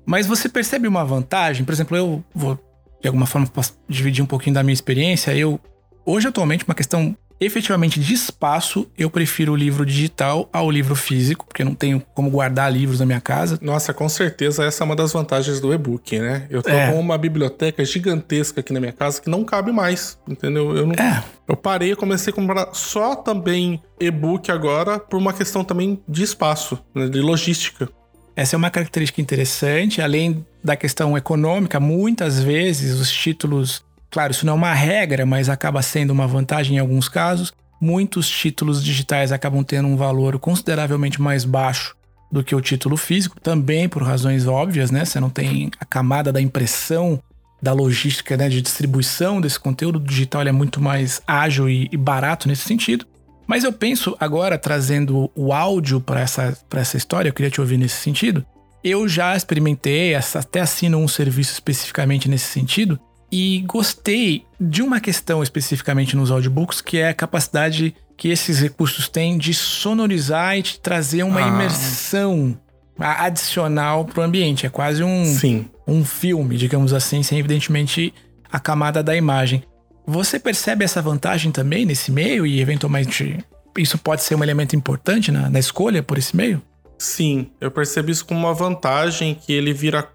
Mas 0.04 0.26
você 0.26 0.48
percebe 0.48 0.88
uma 0.88 1.04
vantagem? 1.04 1.64
Por 1.64 1.72
exemplo, 1.72 1.96
eu 1.96 2.24
vou, 2.34 2.58
de 3.00 3.06
alguma 3.06 3.26
forma, 3.26 3.48
dividir 3.88 4.24
um 4.24 4.26
pouquinho 4.26 4.54
da 4.54 4.62
minha 4.64 4.74
experiência. 4.74 5.32
Eu, 5.36 5.60
hoje, 6.04 6.26
atualmente, 6.26 6.64
uma 6.64 6.74
questão 6.74 7.16
efetivamente 7.40 8.00
de 8.00 8.14
espaço, 8.14 8.86
eu 8.96 9.10
prefiro 9.10 9.52
o 9.52 9.56
livro 9.56 9.84
digital 9.84 10.48
ao 10.52 10.70
livro 10.70 10.94
físico, 10.94 11.44
porque 11.46 11.64
não 11.64 11.74
tenho 11.74 12.02
como 12.14 12.30
guardar 12.30 12.72
livros 12.72 13.00
na 13.00 13.06
minha 13.06 13.20
casa. 13.20 13.58
Nossa, 13.60 13.92
com 13.92 14.08
certeza 14.08 14.64
essa 14.64 14.82
é 14.82 14.84
uma 14.84 14.96
das 14.96 15.12
vantagens 15.12 15.60
do 15.60 15.72
e-book, 15.72 16.18
né? 16.18 16.46
Eu 16.50 16.62
tô 16.62 16.70
é. 16.70 16.90
com 16.90 16.98
uma 16.98 17.18
biblioteca 17.18 17.84
gigantesca 17.84 18.60
aqui 18.60 18.72
na 18.72 18.80
minha 18.80 18.92
casa 18.92 19.20
que 19.20 19.28
não 19.28 19.44
cabe 19.44 19.72
mais, 19.72 20.18
entendeu? 20.28 20.76
Eu 20.76 20.86
não. 20.86 20.94
É. 20.94 21.22
Eu 21.46 21.56
parei 21.56 21.92
e 21.92 21.96
comecei 21.96 22.32
a 22.32 22.34
comprar 22.34 22.68
só 22.72 23.14
também 23.14 23.82
e-book 24.00 24.50
agora 24.50 24.98
por 24.98 25.18
uma 25.18 25.32
questão 25.32 25.62
também 25.62 26.02
de 26.08 26.22
espaço, 26.22 26.78
né? 26.94 27.08
de 27.08 27.20
logística. 27.20 27.88
Essa 28.36 28.56
é 28.56 28.58
uma 28.58 28.70
característica 28.70 29.20
interessante, 29.20 30.02
além 30.02 30.44
da 30.62 30.74
questão 30.74 31.16
econômica, 31.16 31.78
muitas 31.78 32.42
vezes 32.42 32.98
os 32.98 33.12
títulos 33.12 33.84
Claro, 34.14 34.30
isso 34.30 34.46
não 34.46 34.52
é 34.52 34.56
uma 34.56 34.72
regra, 34.72 35.26
mas 35.26 35.48
acaba 35.48 35.82
sendo 35.82 36.12
uma 36.12 36.24
vantagem 36.24 36.76
em 36.76 36.78
alguns 36.78 37.08
casos. 37.08 37.52
Muitos 37.80 38.30
títulos 38.30 38.80
digitais 38.80 39.32
acabam 39.32 39.64
tendo 39.64 39.88
um 39.88 39.96
valor 39.96 40.38
consideravelmente 40.38 41.20
mais 41.20 41.44
baixo 41.44 41.96
do 42.30 42.44
que 42.44 42.54
o 42.54 42.60
título 42.60 42.96
físico, 42.96 43.40
também 43.40 43.88
por 43.88 44.04
razões 44.04 44.46
óbvias, 44.46 44.92
né? 44.92 45.04
Você 45.04 45.18
não 45.18 45.28
tem 45.28 45.68
a 45.80 45.84
camada 45.84 46.32
da 46.32 46.40
impressão, 46.40 47.20
da 47.60 47.72
logística, 47.72 48.36
né, 48.36 48.48
de 48.48 48.62
distribuição 48.62 49.40
desse 49.40 49.58
conteúdo. 49.58 49.96
O 49.96 50.04
digital 50.04 50.42
é 50.42 50.52
muito 50.52 50.80
mais 50.80 51.20
ágil 51.26 51.68
e, 51.68 51.88
barato 51.96 52.46
nesse 52.46 52.62
sentido. 52.62 53.04
Mas 53.48 53.64
eu 53.64 53.72
penso 53.72 54.16
agora, 54.20 54.56
trazendo 54.56 55.28
o 55.34 55.52
áudio 55.52 56.00
para 56.00 56.20
essa, 56.20 56.56
essa 56.72 56.96
história, 56.96 57.30
eu 57.30 57.34
queria 57.34 57.50
te 57.50 57.60
ouvir 57.60 57.78
nesse 57.78 57.96
sentido. 57.96 58.46
Eu 58.84 59.08
já 59.08 59.36
experimentei, 59.36 60.14
até 60.14 60.60
assino 60.60 60.98
um 60.98 61.08
serviço 61.08 61.54
especificamente 61.54 62.28
nesse 62.28 62.46
sentido, 62.46 62.96
e 63.36 63.62
gostei 63.62 64.46
de 64.60 64.80
uma 64.80 65.00
questão 65.00 65.42
especificamente 65.42 66.14
nos 66.14 66.30
audiobooks, 66.30 66.80
que 66.80 66.98
é 66.98 67.08
a 67.08 67.14
capacidade 67.14 67.92
que 68.16 68.28
esses 68.28 68.60
recursos 68.60 69.08
têm 69.08 69.36
de 69.36 69.52
sonorizar 69.52 70.56
e 70.56 70.62
de 70.62 70.78
trazer 70.78 71.24
uma 71.24 71.44
ah. 71.44 71.48
imersão 71.48 72.56
adicional 72.96 74.04
para 74.04 74.20
o 74.20 74.22
ambiente. 74.22 74.66
É 74.66 74.68
quase 74.68 75.02
um, 75.02 75.24
Sim. 75.24 75.68
um 75.84 76.04
filme, 76.04 76.56
digamos 76.56 76.92
assim, 76.92 77.24
sem 77.24 77.36
evidentemente 77.36 78.14
a 78.52 78.60
camada 78.60 79.02
da 79.02 79.16
imagem. 79.16 79.64
Você 80.06 80.38
percebe 80.38 80.84
essa 80.84 81.02
vantagem 81.02 81.50
também 81.50 81.84
nesse 81.84 82.12
meio 82.12 82.46
e 82.46 82.60
eventualmente 82.60 83.44
isso 83.76 83.98
pode 83.98 84.22
ser 84.22 84.36
um 84.36 84.44
elemento 84.44 84.76
importante 84.76 85.32
na, 85.32 85.50
na 85.50 85.58
escolha 85.58 86.04
por 86.04 86.18
esse 86.18 86.36
meio? 86.36 86.62
Sim, 87.04 87.50
eu 87.60 87.70
percebo 87.70 88.10
isso 88.10 88.24
como 88.24 88.40
uma 88.40 88.54
vantagem 88.54 89.34
que 89.34 89.52
ele 89.52 89.74
vira 89.74 90.08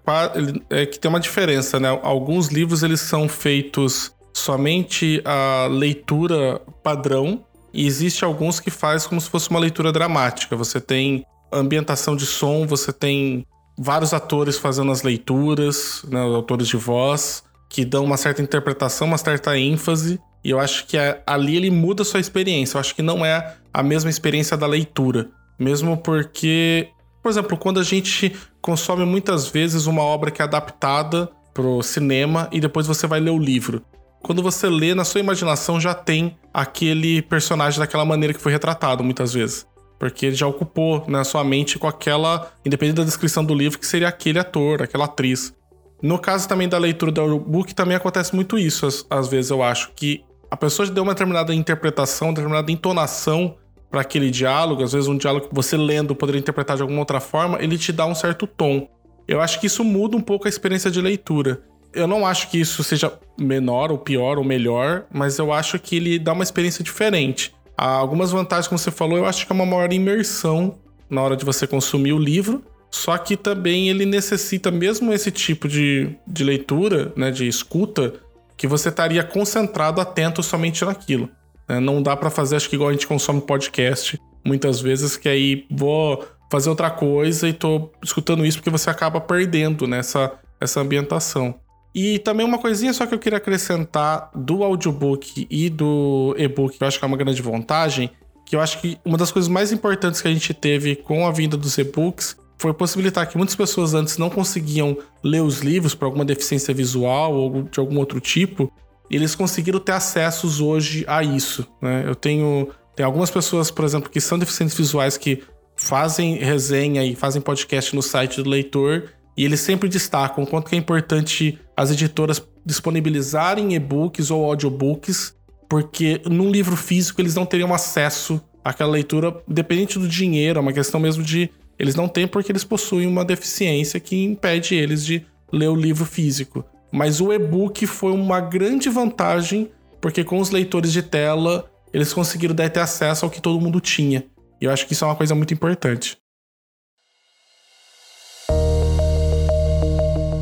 é 0.68 0.84
que 0.84 0.98
tem 0.98 1.08
uma 1.08 1.20
diferença, 1.20 1.78
né? 1.78 1.88
Alguns 2.02 2.48
livros 2.48 2.82
eles 2.82 3.00
são 3.00 3.28
feitos 3.28 4.12
somente 4.34 5.22
a 5.24 5.68
leitura 5.70 6.60
padrão 6.82 7.44
e 7.72 7.86
existe 7.86 8.24
alguns 8.24 8.58
que 8.58 8.72
faz 8.72 9.06
como 9.06 9.20
se 9.20 9.30
fosse 9.30 9.48
uma 9.50 9.60
leitura 9.60 9.92
dramática. 9.92 10.56
Você 10.56 10.80
tem 10.80 11.24
ambientação 11.52 12.16
de 12.16 12.26
som, 12.26 12.66
você 12.66 12.92
tem 12.92 13.46
vários 13.78 14.12
atores 14.12 14.58
fazendo 14.58 14.90
as 14.90 15.02
leituras, 15.02 16.02
né, 16.08 16.20
atores 16.36 16.66
de 16.66 16.76
voz, 16.76 17.44
que 17.68 17.84
dão 17.84 18.04
uma 18.04 18.16
certa 18.16 18.42
interpretação, 18.42 19.06
uma 19.06 19.16
certa 19.16 19.56
ênfase. 19.56 20.20
E 20.42 20.50
eu 20.50 20.58
acho 20.58 20.88
que 20.88 20.96
ali 21.24 21.54
ele 21.54 21.70
muda 21.70 22.02
a 22.02 22.04
sua 22.04 22.18
experiência. 22.18 22.76
Eu 22.76 22.80
acho 22.80 22.96
que 22.96 23.02
não 23.02 23.24
é 23.24 23.54
a 23.72 23.80
mesma 23.80 24.10
experiência 24.10 24.56
da 24.56 24.66
leitura. 24.66 25.30
Mesmo 25.60 25.98
porque, 25.98 26.88
por 27.22 27.28
exemplo, 27.28 27.54
quando 27.58 27.78
a 27.78 27.82
gente 27.82 28.34
consome 28.62 29.04
muitas 29.04 29.46
vezes 29.46 29.84
uma 29.84 30.00
obra 30.00 30.30
que 30.30 30.40
é 30.40 30.44
adaptada 30.44 31.30
pro 31.52 31.82
cinema 31.82 32.48
e 32.50 32.60
depois 32.60 32.86
você 32.86 33.06
vai 33.06 33.20
ler 33.20 33.30
o 33.30 33.38
livro. 33.38 33.82
Quando 34.22 34.42
você 34.42 34.68
lê, 34.70 34.94
na 34.94 35.04
sua 35.04 35.20
imaginação 35.20 35.78
já 35.78 35.92
tem 35.92 36.38
aquele 36.52 37.20
personagem 37.20 37.78
daquela 37.78 38.06
maneira 38.06 38.32
que 38.32 38.40
foi 38.40 38.52
retratado 38.52 39.04
muitas 39.04 39.34
vezes. 39.34 39.66
Porque 39.98 40.26
ele 40.26 40.34
já 40.34 40.46
ocupou 40.46 41.04
na 41.06 41.18
né, 41.18 41.24
sua 41.24 41.44
mente 41.44 41.78
com 41.78 41.86
aquela, 41.86 42.50
independente 42.64 42.96
da 42.96 43.04
descrição 43.04 43.44
do 43.44 43.54
livro, 43.54 43.78
que 43.78 43.86
seria 43.86 44.08
aquele 44.08 44.38
ator, 44.38 44.82
aquela 44.82 45.04
atriz. 45.04 45.54
No 46.02 46.18
caso 46.18 46.48
também 46.48 46.68
da 46.68 46.78
leitura 46.78 47.12
do 47.12 47.20
audiobook, 47.20 47.74
também 47.74 47.96
acontece 47.96 48.34
muito 48.34 48.58
isso, 48.58 48.86
às, 48.86 49.04
às 49.10 49.28
vezes 49.28 49.50
eu 49.50 49.62
acho, 49.62 49.92
que 49.94 50.24
a 50.50 50.56
pessoa 50.56 50.88
deu 50.88 51.02
uma 51.02 51.12
determinada 51.12 51.54
interpretação, 51.54 52.32
determinada 52.32 52.72
entonação 52.72 53.56
para 53.90 54.02
aquele 54.02 54.30
diálogo, 54.30 54.82
às 54.82 54.92
vezes 54.92 55.08
um 55.08 55.16
diálogo 55.16 55.48
que 55.48 55.54
você 55.54 55.76
lendo 55.76 56.14
poderia 56.14 56.38
interpretar 56.38 56.76
de 56.76 56.82
alguma 56.82 57.00
outra 57.00 57.20
forma, 57.20 57.58
ele 57.60 57.76
te 57.76 57.92
dá 57.92 58.06
um 58.06 58.14
certo 58.14 58.46
tom. 58.46 58.88
Eu 59.26 59.40
acho 59.40 59.60
que 59.60 59.66
isso 59.66 59.82
muda 59.84 60.16
um 60.16 60.20
pouco 60.20 60.46
a 60.46 60.48
experiência 60.48 60.90
de 60.90 61.00
leitura. 61.00 61.62
Eu 61.92 62.06
não 62.06 62.24
acho 62.24 62.48
que 62.50 62.60
isso 62.60 62.84
seja 62.84 63.12
menor 63.38 63.90
ou 63.90 63.98
pior 63.98 64.38
ou 64.38 64.44
melhor, 64.44 65.06
mas 65.12 65.38
eu 65.38 65.52
acho 65.52 65.78
que 65.78 65.96
ele 65.96 66.18
dá 66.18 66.32
uma 66.32 66.44
experiência 66.44 66.84
diferente. 66.84 67.52
Há 67.76 67.94
algumas 67.94 68.30
vantagens, 68.30 68.68
como 68.68 68.78
você 68.78 68.90
falou, 68.90 69.18
eu 69.18 69.26
acho 69.26 69.44
que 69.44 69.52
é 69.52 69.54
uma 69.54 69.66
maior 69.66 69.92
imersão 69.92 70.78
na 71.08 71.22
hora 71.22 71.36
de 71.36 71.44
você 71.44 71.66
consumir 71.66 72.12
o 72.12 72.18
livro, 72.18 72.62
só 72.90 73.16
que 73.18 73.36
também 73.36 73.88
ele 73.88 74.04
necessita, 74.04 74.70
mesmo 74.70 75.12
esse 75.12 75.30
tipo 75.30 75.66
de, 75.66 76.14
de 76.26 76.44
leitura, 76.44 77.12
né, 77.16 77.30
de 77.30 77.48
escuta, 77.48 78.14
que 78.56 78.66
você 78.66 78.88
estaria 78.90 79.24
concentrado, 79.24 80.00
atento 80.00 80.42
somente 80.42 80.84
naquilo. 80.84 81.28
Né? 81.70 81.78
Não 81.78 82.02
dá 82.02 82.16
para 82.16 82.30
fazer, 82.30 82.56
acho 82.56 82.68
que 82.68 82.74
igual 82.74 82.88
a 82.88 82.92
gente 82.92 83.06
consome 83.06 83.40
podcast 83.40 84.20
muitas 84.44 84.80
vezes, 84.80 85.16
que 85.16 85.28
aí 85.28 85.66
vou 85.70 86.26
fazer 86.50 86.68
outra 86.68 86.90
coisa 86.90 87.48
e 87.48 87.52
tô 87.52 87.92
escutando 88.02 88.44
isso 88.44 88.58
porque 88.58 88.70
você 88.70 88.90
acaba 88.90 89.20
perdendo 89.20 89.86
nessa 89.86 90.32
essa 90.60 90.80
ambientação. 90.80 91.54
E 91.94 92.18
também 92.18 92.44
uma 92.44 92.58
coisinha 92.58 92.92
só 92.92 93.06
que 93.06 93.14
eu 93.14 93.18
queria 93.18 93.38
acrescentar 93.38 94.30
do 94.34 94.64
audiobook 94.64 95.46
e 95.48 95.70
do 95.70 96.34
e-book, 96.36 96.76
que 96.76 96.82
eu 96.82 96.88
acho 96.88 96.98
que 96.98 97.04
é 97.04 97.08
uma 97.08 97.16
grande 97.16 97.40
vantagem, 97.40 98.10
que 98.44 98.56
eu 98.56 98.60
acho 98.60 98.80
que 98.80 98.98
uma 99.04 99.16
das 99.16 99.30
coisas 99.30 99.48
mais 99.48 99.72
importantes 99.72 100.20
que 100.20 100.28
a 100.28 100.32
gente 100.32 100.52
teve 100.52 100.96
com 100.96 101.26
a 101.26 101.30
vinda 101.30 101.56
dos 101.56 101.78
e-books 101.78 102.36
foi 102.58 102.74
possibilitar 102.74 103.26
que 103.28 103.38
muitas 103.38 103.56
pessoas 103.56 103.94
antes 103.94 104.18
não 104.18 104.28
conseguiam 104.28 104.98
ler 105.22 105.40
os 105.40 105.60
livros 105.60 105.94
por 105.94 106.04
alguma 106.04 106.24
deficiência 106.24 106.74
visual 106.74 107.32
ou 107.32 107.62
de 107.62 107.80
algum 107.80 107.98
outro 107.98 108.20
tipo, 108.20 108.70
eles 109.16 109.34
conseguiram 109.34 109.80
ter 109.80 109.92
acessos 109.92 110.60
hoje 110.60 111.04
a 111.06 111.22
isso. 111.22 111.66
Né? 111.82 112.04
Eu 112.06 112.14
tenho 112.14 112.68
tem 112.94 113.06
algumas 113.06 113.30
pessoas, 113.30 113.70
por 113.70 113.84
exemplo, 113.84 114.10
que 114.10 114.20
são 114.20 114.38
deficientes 114.38 114.76
visuais 114.76 115.16
que 115.16 115.42
fazem 115.74 116.34
resenha 116.36 117.02
e 117.04 117.14
fazem 117.14 117.40
podcast 117.40 117.94
no 117.96 118.02
site 118.02 118.42
do 118.42 118.50
leitor 118.50 119.08
e 119.36 119.44
eles 119.44 119.60
sempre 119.60 119.88
destacam 119.88 120.44
o 120.44 120.46
quanto 120.46 120.72
é 120.74 120.76
importante 120.76 121.58
as 121.74 121.90
editoras 121.90 122.42
disponibilizarem 122.64 123.74
e-books 123.74 124.30
ou 124.30 124.44
audiobooks, 124.44 125.34
porque 125.68 126.20
num 126.28 126.50
livro 126.50 126.76
físico 126.76 127.22
eles 127.22 127.34
não 127.34 127.46
teriam 127.46 127.72
acesso 127.72 128.38
àquela 128.62 128.90
leitura, 128.90 129.34
dependente 129.48 129.98
do 129.98 130.06
dinheiro, 130.06 130.58
é 130.58 130.60
uma 130.60 130.72
questão 130.72 131.00
mesmo 131.00 131.22
de 131.22 131.48
eles 131.78 131.94
não 131.94 132.06
têm 132.06 132.28
porque 132.28 132.52
eles 132.52 132.64
possuem 132.64 133.06
uma 133.06 133.24
deficiência 133.24 133.98
que 133.98 134.22
impede 134.22 134.74
eles 134.74 135.02
de 135.02 135.24
ler 135.50 135.68
o 135.68 135.74
livro 135.74 136.04
físico. 136.04 136.62
Mas 136.92 137.20
o 137.20 137.32
e-book 137.32 137.86
foi 137.86 138.12
uma 138.12 138.40
grande 138.40 138.88
vantagem, 138.88 139.70
porque 140.00 140.24
com 140.24 140.38
os 140.38 140.50
leitores 140.50 140.92
de 140.92 141.02
tela, 141.02 141.70
eles 141.92 142.12
conseguiram 142.12 142.54
dar 142.54 142.68
ter 142.68 142.80
acesso 142.80 143.24
ao 143.24 143.30
que 143.30 143.40
todo 143.40 143.60
mundo 143.60 143.80
tinha. 143.80 144.24
E 144.60 144.64
eu 144.64 144.72
acho 144.72 144.86
que 144.86 144.92
isso 144.92 145.04
é 145.04 145.08
uma 145.08 145.16
coisa 145.16 145.34
muito 145.34 145.54
importante. 145.54 146.18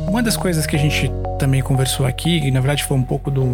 Uma 0.09 0.23
das 0.23 0.35
coisas 0.35 0.65
que 0.65 0.75
a 0.75 0.79
gente 0.79 1.09
também 1.37 1.61
conversou 1.61 2.05
aqui, 2.05 2.37
e 2.37 2.51
na 2.51 2.59
verdade 2.59 2.83
foi 2.83 2.97
um 2.97 3.03
pouco 3.03 3.29
do, 3.29 3.45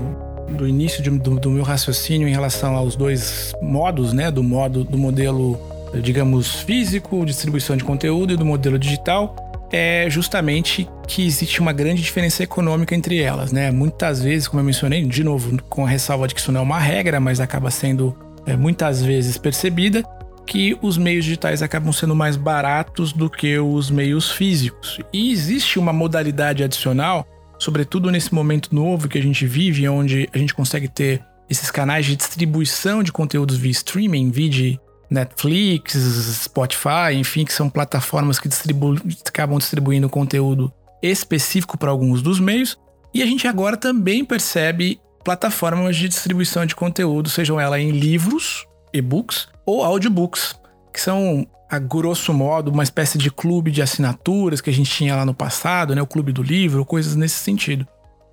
do 0.58 0.68
início 0.68 1.04
de, 1.04 1.10
do, 1.10 1.40
do, 1.40 1.52
meu 1.52 1.64
raciocínio 1.64 2.28
em 2.28 2.32
relação 2.32 2.76
aos 2.76 2.96
dois 2.96 3.54
modos, 3.62 4.14
né? 4.14 4.32
Do 4.32 4.42
modo 4.42 4.84
do 4.84 4.98
modelo, 4.98 5.60
digamos, 6.02 6.62
físico, 6.62 7.26
distribuição 7.26 7.76
de 7.76 7.84
conteúdo, 7.84 8.34
e 8.34 8.38
do 8.38 8.46
modelo 8.46 8.80
digital 8.80 9.36
é 9.72 10.08
justamente 10.10 10.88
que 11.08 11.26
existe 11.26 11.60
uma 11.60 11.74
grande 11.74 12.02
diferença 12.02 12.44
econômica 12.44 12.96
entre 12.96 13.20
elas, 13.20 13.52
né? 13.52 13.72
Muitas 13.72 14.22
vezes, 14.22 14.48
como 14.48 14.62
eu 14.62 14.66
mencionei, 14.66 15.04
de 15.04 15.24
novo, 15.24 15.62
com 15.70 15.86
a 15.86 15.90
ressalva 15.90 16.28
de 16.28 16.36
que 16.36 16.42
isso 16.42 16.52
não 16.52 16.62
é 16.62 16.64
uma 16.64 16.80
regra, 16.80 17.20
mas 17.20 17.40
acaba 17.40 17.70
sendo 17.72 18.16
é, 18.46 18.56
muitas 18.56 19.04
vezes 19.04 19.38
percebida, 19.38 20.04
que 20.46 20.78
os 20.82 20.98
meios 20.98 21.26
digitais 21.26 21.62
acabam 21.62 21.92
sendo 21.92 22.16
mais 22.16 22.38
baratos 22.38 23.12
do 23.12 23.30
que 23.30 23.58
os 23.58 23.90
meios 23.90 24.32
físicos. 24.32 25.00
E 25.12 25.32
existe 25.32 25.80
uma 25.80 25.92
modalidade 25.92 26.64
adicional, 26.64 27.26
sobretudo 27.58 28.12
nesse 28.12 28.34
momento 28.34 28.74
novo 28.74 29.08
que 29.08 29.18
a 29.18 29.24
gente 29.24 29.46
vive, 29.46 29.88
onde 29.90 30.30
a 30.34 30.38
gente 30.38 30.54
consegue 30.54 30.88
ter 30.88 31.22
esses 31.50 31.70
canais 31.72 32.06
de 32.06 32.16
distribuição 32.16 33.04
de 33.04 33.12
conteúdos 33.12 33.58
via 33.58 33.72
streaming, 33.72 34.30
via 34.32 34.80
Netflix, 35.10 35.94
Spotify, 36.44 37.14
enfim, 37.14 37.46
que 37.46 37.54
são 37.54 37.70
plataformas 37.70 38.40
que 38.40 38.48
distribu 38.48 38.96
acabam 39.26 39.58
distribuindo 39.58 40.10
conteúdo 40.10 40.72
específico 41.02 41.78
para 41.78 41.92
alguns 41.92 42.22
dos 42.22 42.40
meios. 42.40 42.78
E 43.14 43.22
a 43.22 43.26
gente 43.26 43.48
agora 43.48 43.78
também 43.78 44.26
percebe 44.26 45.00
plataformas 45.24 45.96
de 45.96 46.08
distribuição 46.08 46.66
de 46.66 46.76
conteúdo, 46.76 47.30
sejam 47.30 47.60
elas 47.60 47.80
em 47.80 47.92
livros, 47.92 48.68
e-books 48.94 49.48
ou 49.66 49.84
audiobooks, 49.84 50.56
que 50.94 51.02
são, 51.02 51.48
a 51.70 51.80
grosso 51.80 52.34
modo, 52.34 52.72
uma 52.72 52.84
espécie 52.84 53.18
de 53.18 53.32
clube 53.32 53.72
de 53.72 53.82
assinaturas 53.82 54.62
que 54.62 54.70
a 54.70 54.74
gente 54.74 54.92
tinha 54.92 55.16
lá 55.16 55.26
no 55.26 55.34
passado, 55.34 55.96
né? 55.96 56.02
O 56.02 56.08
clube 56.08 56.32
do 56.32 56.44
livro, 56.44 56.86
coisas 56.86 57.16
nesse 57.16 57.40
sentido. 57.40 57.88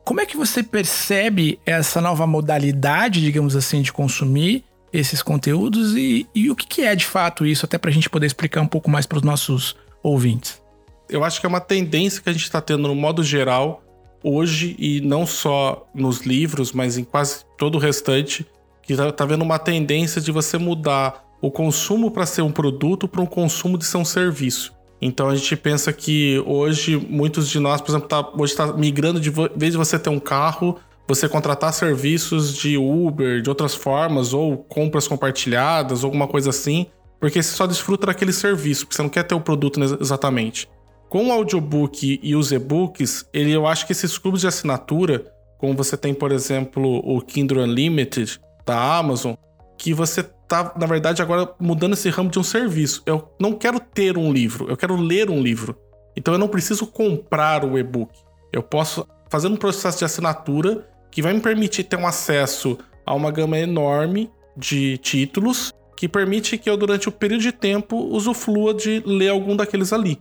Como 0.04 0.20
é 0.20 0.26
que 0.26 0.36
você 0.36 0.62
percebe 0.62 1.60
essa 1.64 2.00
nova 2.00 2.26
modalidade, 2.26 3.20
digamos 3.20 3.54
assim, 3.54 3.82
de 3.82 3.92
consumir 3.92 4.64
esses 4.92 5.22
conteúdos 5.22 5.96
e, 5.96 6.26
e 6.34 6.50
o 6.50 6.56
que, 6.56 6.66
que 6.66 6.82
é 6.82 6.94
de 6.94 7.06
fato 7.06 7.46
isso, 7.46 7.64
até 7.64 7.78
para 7.78 7.90
a 7.90 7.92
gente 7.92 8.10
poder 8.10 8.26
explicar 8.26 8.60
um 8.60 8.66
pouco 8.66 8.90
mais 8.90 9.06
para 9.06 9.16
os 9.16 9.22
nossos 9.22 9.76
ouvintes? 10.02 10.60
Eu 11.08 11.24
acho 11.24 11.40
que 11.40 11.46
é 11.46 11.48
uma 11.48 11.60
tendência 11.60 12.22
que 12.22 12.28
a 12.28 12.32
gente 12.32 12.44
está 12.44 12.60
tendo 12.60 12.88
no 12.88 12.94
modo 12.94 13.22
geral 13.22 13.82
hoje 14.22 14.76
e 14.78 15.00
não 15.00 15.26
só 15.26 15.86
nos 15.94 16.20
livros, 16.20 16.72
mas 16.72 16.96
em 16.96 17.04
quase 17.04 17.44
todo 17.58 17.74
o 17.76 17.78
restante, 17.78 18.46
que 18.82 18.94
tá, 18.94 19.10
tá 19.10 19.24
vendo 19.24 19.42
uma 19.42 19.58
tendência 19.58 20.20
de 20.20 20.30
você 20.30 20.58
mudar 20.58 21.24
o 21.40 21.50
consumo 21.50 22.10
para 22.10 22.24
ser 22.24 22.42
um 22.42 22.52
produto 22.52 23.08
para 23.08 23.20
um 23.20 23.26
consumo 23.26 23.76
de 23.76 23.84
ser 23.84 23.96
um 23.96 24.04
serviço. 24.04 24.72
Então 25.00 25.28
a 25.28 25.34
gente 25.34 25.56
pensa 25.56 25.92
que 25.92 26.40
hoje 26.46 26.96
muitos 26.96 27.48
de 27.48 27.58
nós, 27.58 27.80
por 27.80 27.90
exemplo, 27.90 28.06
tá, 28.06 28.20
hoje 28.34 28.52
está 28.52 28.72
migrando 28.72 29.18
de 29.18 29.30
vez 29.30 29.72
de 29.72 29.76
você 29.76 29.98
ter 29.98 30.10
um 30.10 30.20
carro, 30.20 30.78
você 31.14 31.28
contratar 31.28 31.72
serviços 31.72 32.54
de 32.54 32.78
Uber, 32.78 33.42
de 33.42 33.48
outras 33.48 33.74
formas, 33.74 34.32
ou 34.32 34.56
compras 34.56 35.06
compartilhadas, 35.06 36.04
alguma 36.04 36.26
coisa 36.26 36.50
assim, 36.50 36.86
porque 37.20 37.42
você 37.42 37.54
só 37.54 37.66
desfruta 37.66 38.06
daquele 38.06 38.32
serviço, 38.32 38.86
porque 38.86 38.96
você 38.96 39.02
não 39.02 39.10
quer 39.10 39.24
ter 39.24 39.34
o 39.34 39.40
produto 39.40 39.78
exatamente. 40.00 40.68
Com 41.08 41.28
o 41.28 41.32
audiobook 41.32 42.18
e 42.22 42.34
os 42.34 42.50
e-books, 42.50 43.26
ele, 43.32 43.52
eu 43.52 43.66
acho 43.66 43.86
que 43.86 43.92
esses 43.92 44.16
clubes 44.16 44.40
de 44.40 44.46
assinatura, 44.46 45.26
como 45.58 45.74
você 45.74 45.96
tem, 45.96 46.14
por 46.14 46.32
exemplo, 46.32 47.02
o 47.04 47.20
Kindle 47.20 47.62
Unlimited 47.62 48.40
da 48.64 48.98
Amazon, 48.98 49.34
que 49.76 49.92
você 49.92 50.22
tá, 50.22 50.72
na 50.78 50.86
verdade, 50.86 51.20
agora 51.20 51.52
mudando 51.60 51.92
esse 51.92 52.08
ramo 52.08 52.30
de 52.30 52.38
um 52.38 52.42
serviço. 52.42 53.02
Eu 53.04 53.30
não 53.38 53.52
quero 53.52 53.78
ter 53.78 54.16
um 54.16 54.32
livro, 54.32 54.70
eu 54.70 54.76
quero 54.76 54.96
ler 54.96 55.28
um 55.28 55.42
livro. 55.42 55.76
Então 56.16 56.32
eu 56.32 56.38
não 56.38 56.48
preciso 56.48 56.86
comprar 56.86 57.64
o 57.64 57.78
e-book. 57.78 58.12
Eu 58.52 58.62
posso 58.62 59.06
fazer 59.28 59.48
um 59.48 59.56
processo 59.56 59.98
de 59.98 60.04
assinatura 60.04 60.86
que 61.12 61.22
vai 61.22 61.32
me 61.34 61.40
permitir 61.40 61.84
ter 61.84 61.96
um 61.96 62.06
acesso 62.06 62.78
a 63.06 63.14
uma 63.14 63.30
gama 63.30 63.58
enorme 63.58 64.30
de 64.56 64.98
títulos 64.98 65.72
que 65.96 66.08
permite 66.08 66.58
que 66.58 66.68
eu, 66.68 66.76
durante 66.76 67.08
o 67.08 67.12
período 67.12 67.42
de 67.42 67.52
tempo, 67.52 67.96
usufrua 67.96 68.74
de 68.74 69.00
ler 69.06 69.28
algum 69.28 69.54
daqueles 69.54 69.92
ali. 69.92 70.18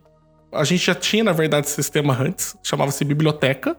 A 0.52 0.64
gente 0.64 0.86
já 0.86 0.94
tinha, 0.94 1.24
na 1.24 1.32
verdade, 1.32 1.66
esse 1.66 1.76
sistema 1.76 2.16
antes, 2.22 2.56
chamava-se 2.62 3.04
biblioteca. 3.04 3.76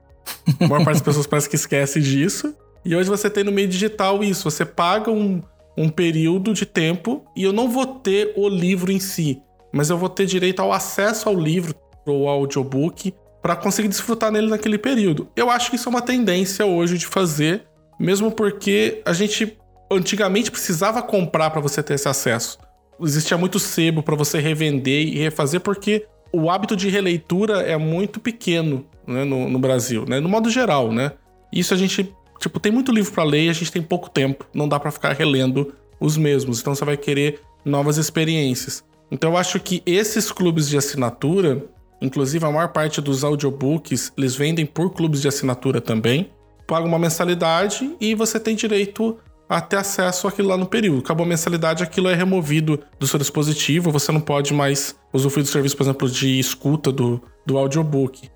A 0.58 0.66
maior 0.66 0.84
parte 0.84 0.96
das 0.96 1.02
pessoas 1.02 1.26
parece 1.26 1.48
que 1.48 1.54
esquece 1.54 2.00
disso. 2.00 2.56
E 2.84 2.96
hoje 2.96 3.08
você 3.08 3.30
tem 3.30 3.44
no 3.44 3.52
meio 3.52 3.68
digital 3.68 4.24
isso. 4.24 4.50
Você 4.50 4.64
paga 4.64 5.10
um, 5.10 5.42
um 5.76 5.88
período 5.88 6.52
de 6.54 6.66
tempo 6.66 7.24
e 7.36 7.44
eu 7.44 7.52
não 7.52 7.68
vou 7.68 7.86
ter 7.86 8.32
o 8.36 8.48
livro 8.48 8.90
em 8.90 8.98
si, 8.98 9.40
mas 9.72 9.90
eu 9.90 9.98
vou 9.98 10.08
ter 10.08 10.26
direito 10.26 10.60
ao 10.60 10.72
acesso 10.72 11.28
ao 11.28 11.36
livro 11.36 11.74
ou 12.06 12.28
ao 12.28 12.40
audiobook 12.40 13.14
para 13.42 13.56
conseguir 13.56 13.88
desfrutar 13.88 14.30
nele 14.30 14.48
naquele 14.48 14.78
período. 14.78 15.28
Eu 15.34 15.50
acho 15.50 15.68
que 15.68 15.76
isso 15.76 15.88
é 15.88 15.90
uma 15.90 16.00
tendência 16.00 16.64
hoje 16.64 16.96
de 16.96 17.06
fazer, 17.06 17.64
mesmo 17.98 18.30
porque 18.30 19.02
a 19.04 19.12
gente 19.12 19.58
antigamente 19.90 20.50
precisava 20.50 21.02
comprar 21.02 21.50
para 21.50 21.60
você 21.60 21.82
ter 21.82 21.94
esse 21.94 22.08
acesso. 22.08 22.58
Existia 23.00 23.36
muito 23.36 23.58
sebo 23.58 24.02
para 24.02 24.14
você 24.14 24.38
revender 24.38 25.08
e 25.08 25.18
refazer, 25.18 25.60
porque 25.60 26.06
o 26.32 26.48
hábito 26.48 26.76
de 26.76 26.88
releitura 26.88 27.62
é 27.62 27.76
muito 27.76 28.20
pequeno 28.20 28.86
né, 29.06 29.24
no, 29.24 29.48
no, 29.48 29.58
Brasil, 29.58 30.04
né? 30.06 30.20
No 30.20 30.28
modo 30.28 30.48
geral, 30.48 30.92
né? 30.92 31.12
Isso 31.52 31.74
a 31.74 31.76
gente, 31.76 32.14
tipo, 32.38 32.60
tem 32.60 32.70
muito 32.70 32.92
livro 32.92 33.12
para 33.12 33.24
ler 33.24 33.46
e 33.46 33.48
a 33.50 33.52
gente 33.52 33.72
tem 33.72 33.82
pouco 33.82 34.08
tempo. 34.08 34.46
Não 34.54 34.68
dá 34.68 34.78
para 34.78 34.90
ficar 34.90 35.12
relendo 35.12 35.74
os 36.00 36.16
mesmos. 36.16 36.60
Então 36.60 36.74
você 36.74 36.84
vai 36.84 36.96
querer 36.96 37.40
novas 37.64 37.96
experiências. 37.96 38.84
Então 39.10 39.32
eu 39.32 39.36
acho 39.36 39.60
que 39.60 39.82
esses 39.84 40.32
clubes 40.32 40.68
de 40.68 40.78
assinatura, 40.78 41.66
inclusive 42.02 42.44
a 42.44 42.50
maior 42.50 42.68
parte 42.68 43.00
dos 43.00 43.24
audiobooks, 43.24 44.12
eles 44.18 44.34
vendem 44.34 44.66
por 44.66 44.90
clubes 44.90 45.22
de 45.22 45.28
assinatura 45.28 45.80
também. 45.80 46.30
Paga 46.66 46.86
uma 46.86 46.98
mensalidade 46.98 47.96
e 48.00 48.14
você 48.14 48.38
tem 48.38 48.54
direito 48.54 49.16
a 49.48 49.60
ter 49.60 49.76
acesso 49.76 50.26
àquilo 50.26 50.48
lá 50.48 50.56
no 50.56 50.66
período. 50.66 51.00
Acabou 51.00 51.24
a 51.24 51.28
mensalidade, 51.28 51.82
aquilo 51.82 52.08
é 52.08 52.14
removido 52.14 52.80
do 52.98 53.06
seu 53.06 53.18
dispositivo, 53.18 53.90
você 53.90 54.10
não 54.10 54.20
pode 54.20 54.52
mais 54.52 54.96
usufruir 55.12 55.44
do 55.44 55.50
serviço, 55.50 55.76
por 55.76 55.84
exemplo, 55.84 56.08
de 56.08 56.38
escuta 56.38 56.90
do, 56.90 57.22
do 57.46 57.58
audiobook. 57.58 58.28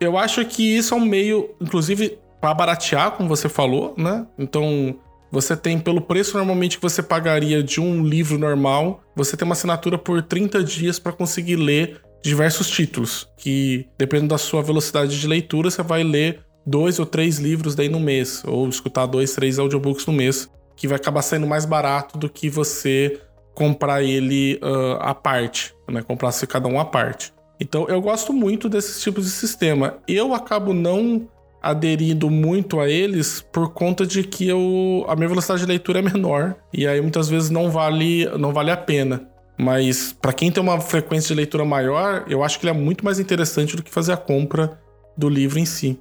Eu 0.00 0.16
acho 0.16 0.44
que 0.44 0.76
isso 0.76 0.94
é 0.94 0.96
um 0.96 1.04
meio, 1.04 1.50
inclusive, 1.60 2.18
para 2.40 2.54
baratear, 2.54 3.12
como 3.12 3.28
você 3.28 3.48
falou, 3.48 3.94
né? 3.96 4.26
Então, 4.38 4.96
você 5.30 5.56
tem, 5.56 5.78
pelo 5.78 6.00
preço 6.00 6.36
normalmente 6.36 6.76
que 6.76 6.82
você 6.82 7.02
pagaria 7.02 7.62
de 7.62 7.80
um 7.80 8.02
livro 8.02 8.38
normal, 8.38 9.02
você 9.14 9.36
tem 9.36 9.44
uma 9.44 9.52
assinatura 9.52 9.98
por 9.98 10.22
30 10.22 10.64
dias 10.64 10.98
para 10.98 11.12
conseguir 11.12 11.56
ler 11.56 12.00
diversos 12.22 12.68
títulos, 12.68 13.28
que 13.36 13.86
dependendo 13.96 14.30
da 14.30 14.38
sua 14.38 14.62
velocidade 14.62 15.18
de 15.18 15.26
leitura, 15.26 15.70
você 15.70 15.82
vai 15.82 16.02
ler 16.02 16.40
dois 16.66 16.98
ou 16.98 17.06
três 17.06 17.38
livros 17.38 17.74
daí 17.74 17.88
no 17.88 18.00
mês, 18.00 18.42
ou 18.46 18.68
escutar 18.68 19.06
dois, 19.06 19.32
três 19.32 19.58
audiobooks 19.58 20.06
no 20.06 20.12
mês, 20.12 20.50
que 20.76 20.86
vai 20.86 20.96
acabar 20.96 21.22
saindo 21.22 21.46
mais 21.46 21.64
barato 21.64 22.18
do 22.18 22.28
que 22.28 22.48
você 22.50 23.20
comprar 23.54 24.02
ele 24.02 24.60
uh, 24.62 25.00
à 25.00 25.14
parte, 25.14 25.74
né? 25.88 26.02
Comprar 26.02 26.30
se 26.30 26.46
cada 26.46 26.68
um 26.68 26.78
à 26.78 26.84
parte. 26.84 27.32
Então 27.60 27.88
eu 27.88 28.00
gosto 28.00 28.32
muito 28.32 28.68
desses 28.68 29.02
tipos 29.02 29.24
de 29.24 29.30
sistema. 29.30 29.98
Eu 30.06 30.32
acabo 30.32 30.72
não 30.72 31.28
aderindo 31.60 32.30
muito 32.30 32.78
a 32.78 32.88
eles 32.88 33.40
por 33.52 33.72
conta 33.72 34.06
de 34.06 34.22
que 34.22 34.46
eu, 34.46 35.04
a 35.08 35.16
minha 35.16 35.28
velocidade 35.28 35.62
de 35.62 35.66
leitura 35.66 35.98
é 35.98 36.02
menor 36.02 36.54
e 36.72 36.86
aí 36.86 37.00
muitas 37.00 37.28
vezes 37.28 37.50
não 37.50 37.68
vale, 37.68 38.26
não 38.38 38.52
vale 38.52 38.70
a 38.70 38.76
pena. 38.76 39.28
Mas 39.58 40.12
para 40.12 40.32
quem 40.32 40.52
tem 40.52 40.62
uma 40.62 40.80
frequência 40.80 41.28
de 41.28 41.34
leitura 41.34 41.64
maior, 41.64 42.24
eu 42.28 42.44
acho 42.44 42.58
que 42.58 42.66
ele 42.66 42.76
é 42.76 42.80
muito 42.80 43.04
mais 43.04 43.18
interessante 43.18 43.74
do 43.74 43.82
que 43.82 43.90
fazer 43.90 44.12
a 44.12 44.16
compra 44.16 44.80
do 45.16 45.28
livro 45.28 45.58
em 45.58 45.64
si. 45.64 45.98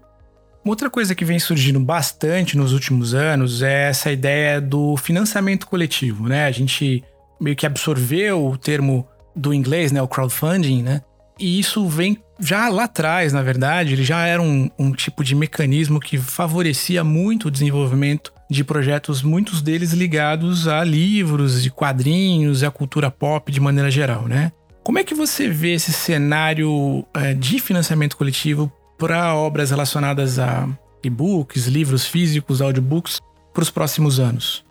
Uma 0.64 0.74
outra 0.74 0.90
coisa 0.90 1.16
que 1.16 1.26
vem 1.26 1.40
surgindo 1.40 1.80
bastante 1.80 2.56
nos 2.56 2.74
últimos 2.74 3.14
anos 3.14 3.62
é 3.62 3.90
essa 3.90 4.12
ideia 4.12 4.62
do 4.62 4.96
financiamento 4.98 5.66
coletivo, 5.66 6.28
né? 6.28 6.46
A 6.46 6.52
gente 6.52 7.04
meio 7.40 7.56
que 7.56 7.66
absorveu 7.66 8.46
o 8.46 8.58
termo 8.58 9.08
do 9.36 9.54
inglês, 9.54 9.92
né, 9.92 10.02
o 10.02 10.08
crowdfunding, 10.08 10.84
né? 10.84 11.02
E 11.40 11.60
isso 11.60 11.88
vem 11.88 12.18
já 12.40 12.68
lá 12.70 12.84
atrás, 12.84 13.34
na 13.34 13.42
verdade, 13.42 13.94
ele 13.94 14.04
já 14.04 14.26
era 14.26 14.42
um, 14.42 14.70
um 14.78 14.92
tipo 14.92 15.24
de 15.24 15.36
mecanismo 15.36 16.00
que 16.00 16.18
favorecia 16.18 17.04
muito 17.04 17.48
o 17.48 17.52
desenvolvimento 17.52 18.34
de 18.50 18.64
projetos, 18.64 19.22
muitos 19.22 19.62
deles 19.62 19.92
ligados 19.92 20.68
a 20.68 20.84
livros 20.84 21.66
e 21.66 21.70
quadrinhos 21.70 22.62
e 22.62 22.66
a 22.66 22.72
cultura 22.72 23.12
pop 23.12 23.52
de 23.52 23.60
maneira 23.60 23.92
geral, 23.92 24.28
né? 24.28 24.52
Como 24.84 25.00
é 25.00 25.04
que 25.04 25.14
você 25.14 25.50
vê 25.50 25.74
esse 25.74 25.92
cenário 25.92 27.06
é, 27.14 27.34
de 27.34 27.60
financiamento 27.60 28.16
coletivo 28.16 28.72
para 28.98 29.36
obras 29.36 29.70
relacionadas 29.70 30.40
a 30.40 30.68
e-books, 31.04 31.68
livros 31.68 32.06
físicos, 32.06 32.62
audiobooks 32.62 33.20
para 33.54 33.64
os 33.64 33.70
próximos 33.70 34.20
anos? 34.20 34.64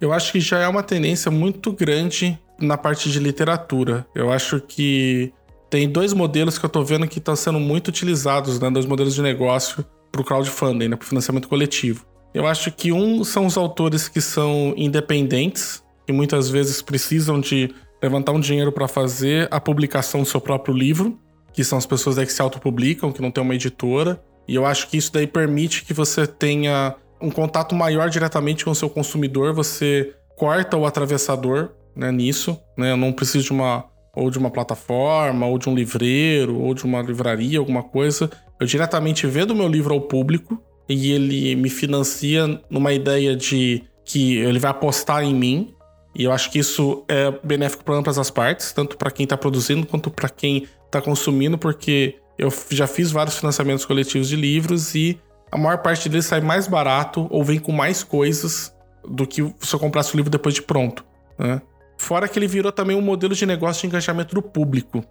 Eu 0.00 0.12
acho 0.12 0.30
que 0.30 0.40
já 0.40 0.60
é 0.60 0.68
uma 0.68 0.82
tendência 0.82 1.30
muito 1.30 1.72
grande 1.72 2.38
na 2.60 2.76
parte 2.76 3.10
de 3.10 3.18
literatura. 3.18 4.06
Eu 4.14 4.32
acho 4.32 4.60
que 4.60 5.32
tem 5.68 5.88
dois 5.88 6.12
modelos 6.12 6.58
que 6.58 6.64
eu 6.64 6.68
estou 6.68 6.84
vendo 6.84 7.08
que 7.08 7.18
estão 7.18 7.34
sendo 7.34 7.58
muito 7.58 7.88
utilizados, 7.88 8.60
né? 8.60 8.70
Dois 8.70 8.86
modelos 8.86 9.14
de 9.14 9.22
negócio 9.22 9.84
para 10.12 10.20
o 10.20 10.24
crowdfunding, 10.24 10.88
né? 10.88 10.96
para 10.96 11.04
o 11.04 11.08
financiamento 11.08 11.48
coletivo. 11.48 12.06
Eu 12.36 12.46
acho 12.46 12.70
que 12.70 12.92
um 12.92 13.24
são 13.24 13.46
os 13.46 13.56
autores 13.56 14.08
que 14.08 14.20
são 14.20 14.74
independentes, 14.76 15.82
que 16.06 16.12
muitas 16.12 16.48
vezes 16.48 16.82
precisam 16.82 17.40
de 17.40 17.74
levantar 18.02 18.32
um 18.32 18.40
dinheiro 18.40 18.70
para 18.70 18.86
fazer 18.86 19.48
a 19.50 19.58
publicação 19.58 20.20
do 20.20 20.26
seu 20.26 20.40
próprio 20.40 20.74
livro 20.74 21.18
que 21.56 21.64
são 21.64 21.78
as 21.78 21.86
pessoas 21.86 22.18
que 22.18 22.26
se 22.26 22.42
autopublicam, 22.42 23.10
que 23.10 23.22
não 23.22 23.30
tem 23.30 23.42
uma 23.42 23.54
editora. 23.54 24.22
E 24.46 24.54
eu 24.54 24.66
acho 24.66 24.88
que 24.88 24.98
isso 24.98 25.10
daí 25.10 25.26
permite 25.26 25.86
que 25.86 25.94
você 25.94 26.26
tenha 26.26 26.94
um 27.18 27.30
contato 27.30 27.74
maior 27.74 28.10
diretamente 28.10 28.62
com 28.62 28.72
o 28.72 28.74
seu 28.74 28.90
consumidor, 28.90 29.54
você 29.54 30.14
corta 30.36 30.76
o 30.76 30.84
atravessador 30.84 31.70
né, 31.96 32.12
nisso. 32.12 32.60
Né? 32.76 32.92
Eu 32.92 32.96
não 32.98 33.10
preciso 33.10 33.46
de 33.46 33.52
uma 33.52 33.86
ou 34.14 34.30
de 34.30 34.38
uma 34.38 34.50
plataforma, 34.50 35.46
ou 35.46 35.58
de 35.58 35.68
um 35.68 35.74
livreiro, 35.74 36.58
ou 36.58 36.74
de 36.74 36.84
uma 36.84 37.00
livraria, 37.02 37.58
alguma 37.58 37.82
coisa. 37.82 38.30
Eu 38.60 38.66
diretamente 38.66 39.26
vendo 39.26 39.50
o 39.52 39.54
meu 39.54 39.68
livro 39.68 39.94
ao 39.94 40.00
público 40.02 40.62
e 40.88 41.12
ele 41.12 41.56
me 41.56 41.68
financia 41.68 42.60
numa 42.70 42.92
ideia 42.92 43.36
de 43.36 43.82
que 44.04 44.36
ele 44.36 44.58
vai 44.58 44.70
apostar 44.70 45.24
em 45.24 45.34
mim. 45.34 45.74
E 46.14 46.24
eu 46.24 46.32
acho 46.32 46.50
que 46.50 46.58
isso 46.58 47.04
é 47.08 47.30
benéfico 47.42 47.84
para 47.84 47.96
ambas 47.96 48.18
as 48.18 48.30
partes, 48.30 48.72
tanto 48.72 48.96
para 48.96 49.10
quem 49.10 49.24
está 49.24 49.36
produzindo 49.36 49.86
quanto 49.86 50.10
para 50.10 50.28
quem 50.28 50.66
está 50.86 51.02
consumindo, 51.02 51.58
porque 51.58 52.16
eu 52.38 52.52
já 52.70 52.86
fiz 52.86 53.10
vários 53.10 53.36
financiamentos 53.36 53.84
coletivos 53.84 54.28
de 54.28 54.36
livros 54.36 54.94
e 54.94 55.20
a 55.50 55.58
maior 55.58 55.78
parte 55.78 56.08
deles 56.08 56.26
sai 56.26 56.40
mais 56.40 56.66
barato 56.66 57.26
ou 57.30 57.44
vem 57.44 57.58
com 57.58 57.72
mais 57.72 58.02
coisas 58.02 58.74
do 59.06 59.26
que 59.26 59.42
se 59.60 59.74
eu 59.74 59.78
comprasse 59.78 60.14
o 60.14 60.16
livro 60.16 60.30
depois 60.30 60.54
de 60.54 60.62
pronto. 60.62 61.04
Né? 61.38 61.60
Fora 61.98 62.28
que 62.28 62.38
ele 62.38 62.46
virou 62.46 62.72
também 62.72 62.96
um 62.96 63.02
modelo 63.02 63.34
de 63.34 63.46
negócio 63.46 63.82
de 63.82 63.86
engajamento 63.86 64.34
do 64.34 64.42
público. 64.42 65.04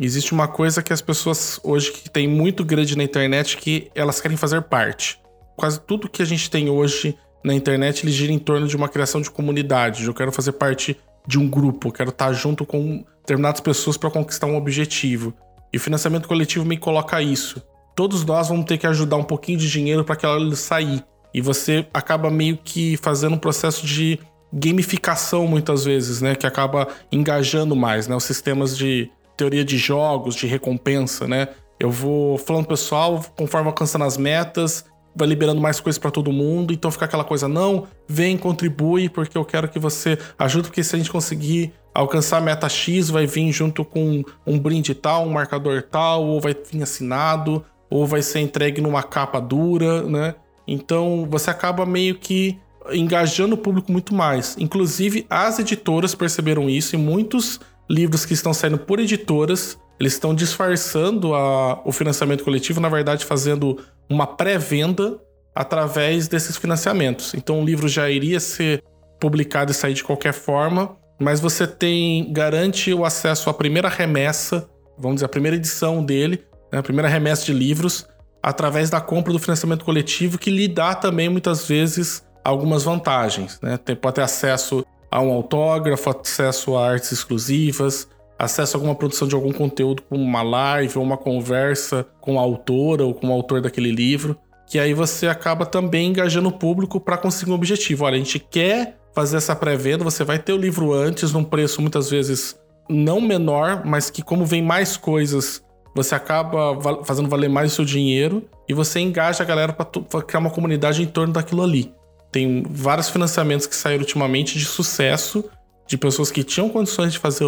Existe 0.00 0.32
uma 0.32 0.48
coisa 0.48 0.82
que 0.82 0.94
as 0.94 1.02
pessoas 1.02 1.60
hoje 1.62 1.92
que 1.92 2.08
tem 2.08 2.26
muito 2.26 2.64
grande 2.64 2.96
na 2.96 3.04
internet 3.04 3.58
que 3.58 3.90
elas 3.94 4.18
querem 4.18 4.36
fazer 4.36 4.62
parte. 4.62 5.20
quase 5.56 5.78
tudo 5.78 6.08
que 6.08 6.22
a 6.22 6.24
gente 6.24 6.50
tem 6.50 6.70
hoje 6.70 7.14
na 7.44 7.52
internet 7.52 8.02
ele 8.02 8.10
gira 8.10 8.32
em 8.32 8.38
torno 8.38 8.66
de 8.66 8.74
uma 8.74 8.88
criação 8.88 9.20
de 9.20 9.30
comunidade. 9.30 10.06
Eu 10.06 10.14
quero 10.14 10.32
fazer 10.32 10.52
parte 10.52 10.96
de 11.26 11.38
um 11.38 11.46
grupo, 11.46 11.88
eu 11.88 11.92
quero 11.92 12.08
estar 12.08 12.32
junto 12.32 12.64
com 12.64 13.04
determinadas 13.18 13.60
pessoas 13.60 13.98
para 13.98 14.10
conquistar 14.10 14.46
um 14.46 14.56
objetivo. 14.56 15.34
E 15.70 15.76
o 15.76 15.80
financiamento 15.80 16.26
coletivo 16.26 16.64
me 16.64 16.78
coloca 16.78 17.20
isso. 17.20 17.62
Todos 17.94 18.24
nós 18.24 18.48
vamos 18.48 18.64
ter 18.64 18.78
que 18.78 18.86
ajudar 18.86 19.16
um 19.16 19.22
pouquinho 19.22 19.58
de 19.58 19.70
dinheiro 19.70 20.02
para 20.02 20.14
aquela 20.14 20.56
sair. 20.56 21.04
E 21.34 21.42
você 21.42 21.86
acaba 21.92 22.30
meio 22.30 22.56
que 22.56 22.96
fazendo 22.96 23.34
um 23.34 23.38
processo 23.38 23.86
de 23.86 24.18
gamificação 24.50 25.46
muitas 25.46 25.84
vezes, 25.84 26.22
né, 26.22 26.34
que 26.34 26.46
acaba 26.46 26.88
engajando 27.12 27.76
mais, 27.76 28.08
né, 28.08 28.16
os 28.16 28.24
sistemas 28.24 28.76
de 28.76 29.10
teoria 29.40 29.64
de 29.64 29.78
jogos, 29.78 30.34
de 30.34 30.46
recompensa, 30.46 31.26
né? 31.26 31.48
Eu 31.78 31.90
vou 31.90 32.36
falando 32.36 32.66
pessoal, 32.66 33.24
conforme 33.34 33.68
alcançando 33.68 34.04
as 34.04 34.18
metas, 34.18 34.84
vai 35.16 35.26
liberando 35.26 35.62
mais 35.62 35.80
coisas 35.80 35.98
para 35.98 36.10
todo 36.10 36.30
mundo, 36.30 36.74
então 36.74 36.90
fica 36.90 37.06
aquela 37.06 37.24
coisa, 37.24 37.48
não, 37.48 37.86
vem, 38.06 38.36
contribui, 38.36 39.08
porque 39.08 39.36
eu 39.36 39.44
quero 39.44 39.66
que 39.66 39.78
você 39.78 40.18
ajude, 40.38 40.68
porque 40.68 40.84
se 40.84 40.94
a 40.94 40.98
gente 40.98 41.10
conseguir 41.10 41.72
alcançar 41.94 42.36
a 42.36 42.40
meta 42.42 42.68
X, 42.68 43.08
vai 43.08 43.26
vir 43.26 43.50
junto 43.50 43.82
com 43.82 44.22
um 44.46 44.58
brinde 44.58 44.94
tal, 44.94 45.26
um 45.26 45.30
marcador 45.30 45.82
tal, 45.82 46.26
ou 46.26 46.38
vai 46.38 46.54
vir 46.54 46.82
assinado, 46.82 47.64
ou 47.88 48.06
vai 48.06 48.20
ser 48.20 48.40
entregue 48.40 48.82
numa 48.82 49.02
capa 49.02 49.40
dura, 49.40 50.02
né? 50.02 50.34
Então 50.68 51.26
você 51.30 51.48
acaba 51.48 51.86
meio 51.86 52.14
que 52.16 52.58
engajando 52.92 53.54
o 53.54 53.58
público 53.58 53.90
muito 53.90 54.14
mais. 54.14 54.54
Inclusive, 54.58 55.26
as 55.30 55.58
editoras 55.58 56.14
perceberam 56.14 56.68
isso 56.68 56.94
e 56.94 56.98
muitos 56.98 57.58
livros 57.90 58.24
que 58.24 58.32
estão 58.32 58.54
saindo 58.54 58.78
por 58.78 59.00
editoras, 59.00 59.76
eles 59.98 60.12
estão 60.12 60.32
disfarçando 60.32 61.34
a, 61.34 61.82
o 61.84 61.90
financiamento 61.90 62.44
coletivo, 62.44 62.80
na 62.80 62.88
verdade, 62.88 63.24
fazendo 63.24 63.78
uma 64.08 64.26
pré-venda 64.26 65.18
através 65.54 66.28
desses 66.28 66.56
financiamentos. 66.56 67.34
Então 67.34 67.60
o 67.60 67.64
livro 67.64 67.88
já 67.88 68.08
iria 68.08 68.38
ser 68.38 68.82
publicado 69.18 69.72
e 69.72 69.74
sair 69.74 69.94
de 69.94 70.04
qualquer 70.04 70.32
forma, 70.32 70.96
mas 71.18 71.40
você 71.40 71.66
tem 71.66 72.32
garante 72.32 72.94
o 72.94 73.04
acesso 73.04 73.50
à 73.50 73.54
primeira 73.54 73.88
remessa, 73.88 74.70
vamos 74.96 75.16
dizer, 75.16 75.26
a 75.26 75.28
primeira 75.28 75.56
edição 75.56 76.02
dele, 76.02 76.44
né, 76.72 76.78
a 76.78 76.82
primeira 76.82 77.08
remessa 77.08 77.44
de 77.44 77.52
livros, 77.52 78.08
através 78.42 78.88
da 78.88 79.00
compra 79.00 79.32
do 79.32 79.38
financiamento 79.38 79.84
coletivo, 79.84 80.38
que 80.38 80.50
lhe 80.50 80.68
dá 80.68 80.94
também 80.94 81.28
muitas 81.28 81.66
vezes 81.66 82.24
algumas 82.42 82.84
vantagens. 82.84 83.60
Né? 83.60 83.76
Tem, 83.76 83.94
pode 83.94 84.14
ter 84.14 84.22
acesso 84.22 84.84
a 85.10 85.20
um 85.20 85.32
autógrafo, 85.32 86.10
acesso 86.10 86.76
a 86.76 86.88
artes 86.88 87.12
exclusivas, 87.12 88.08
acesso 88.38 88.76
a 88.76 88.78
alguma 88.78 88.94
produção 88.94 89.26
de 89.26 89.34
algum 89.34 89.52
conteúdo, 89.52 90.02
como 90.08 90.22
uma 90.22 90.42
live 90.42 90.98
ou 90.98 91.04
uma 91.04 91.16
conversa 91.16 92.06
com 92.20 92.38
a 92.38 92.42
autora 92.42 93.04
ou 93.04 93.12
com 93.12 93.28
o 93.28 93.32
autor 93.32 93.60
daquele 93.60 93.90
livro, 93.90 94.38
que 94.66 94.78
aí 94.78 94.94
você 94.94 95.26
acaba 95.26 95.66
também 95.66 96.08
engajando 96.08 96.48
o 96.48 96.52
público 96.52 97.00
para 97.00 97.18
conseguir 97.18 97.50
um 97.50 97.54
objetivo. 97.54 98.04
Olha, 98.04 98.14
a 98.14 98.18
gente 98.18 98.38
quer 98.38 98.98
fazer 99.12 99.36
essa 99.36 99.56
pré-venda, 99.56 100.04
você 100.04 100.22
vai 100.22 100.38
ter 100.38 100.52
o 100.52 100.56
livro 100.56 100.92
antes, 100.92 101.32
num 101.32 101.44
preço 101.44 101.82
muitas 101.82 102.08
vezes 102.08 102.58
não 102.88 103.20
menor, 103.20 103.84
mas 103.84 104.10
que 104.10 104.22
como 104.22 104.46
vem 104.46 104.62
mais 104.62 104.96
coisas, 104.96 105.62
você 105.94 106.14
acaba 106.14 107.04
fazendo 107.04 107.28
valer 107.28 107.50
mais 107.50 107.72
o 107.72 107.74
seu 107.74 107.84
dinheiro 107.84 108.44
e 108.68 108.74
você 108.74 109.00
engaja 109.00 109.42
a 109.42 109.46
galera 109.46 109.72
para 109.72 110.22
criar 110.22 110.40
uma 110.40 110.50
comunidade 110.50 111.02
em 111.02 111.06
torno 111.06 111.32
daquilo 111.32 111.62
ali. 111.62 111.92
Tem 112.30 112.62
vários 112.68 113.08
financiamentos 113.08 113.66
que 113.66 113.74
saíram 113.74 114.02
ultimamente 114.02 114.58
de 114.58 114.64
sucesso, 114.64 115.44
de 115.86 115.98
pessoas 115.98 116.30
que 116.30 116.44
tinham 116.44 116.68
condições 116.68 117.12
de 117.12 117.18
fazer 117.18 117.46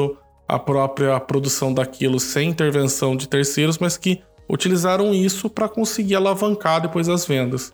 a 0.48 0.58
própria 0.58 1.18
produção 1.20 1.72
daquilo 1.72 2.18
sem 2.18 2.50
intervenção 2.50 3.16
de 3.16 3.28
terceiros, 3.28 3.78
mas 3.78 3.96
que 3.96 4.20
utilizaram 4.48 5.14
isso 5.14 5.48
para 5.48 5.68
conseguir 5.68 6.16
alavancar 6.16 6.80
depois 6.80 7.08
as 7.08 7.24
vendas. 7.24 7.72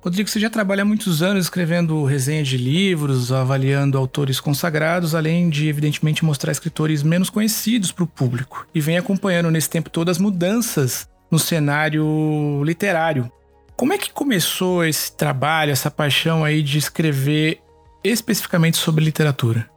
Rodrigo, 0.00 0.28
você 0.28 0.38
já 0.38 0.48
trabalha 0.48 0.82
há 0.82 0.84
muitos 0.84 1.20
anos 1.20 1.46
escrevendo 1.46 2.04
resenhas 2.04 2.46
de 2.46 2.56
livros, 2.56 3.32
avaliando 3.32 3.98
autores 3.98 4.38
consagrados, 4.38 5.16
além 5.16 5.50
de, 5.50 5.68
evidentemente, 5.68 6.24
mostrar 6.24 6.52
escritores 6.52 7.02
menos 7.02 7.28
conhecidos 7.28 7.90
para 7.90 8.04
o 8.04 8.06
público. 8.06 8.68
E 8.72 8.80
vem 8.80 8.96
acompanhando 8.96 9.50
nesse 9.50 9.68
tempo 9.68 9.90
todo 9.90 10.08
as 10.08 10.18
mudanças 10.18 11.08
no 11.28 11.40
cenário 11.40 12.62
literário. 12.62 13.30
Como 13.76 13.92
é 13.92 13.98
que 13.98 14.10
começou 14.10 14.82
esse 14.82 15.14
trabalho, 15.14 15.70
essa 15.70 15.90
paixão 15.90 16.42
aí 16.42 16.62
de 16.62 16.78
escrever 16.78 17.60
especificamente 18.02 18.78
sobre 18.78 19.04
literatura? 19.04 19.68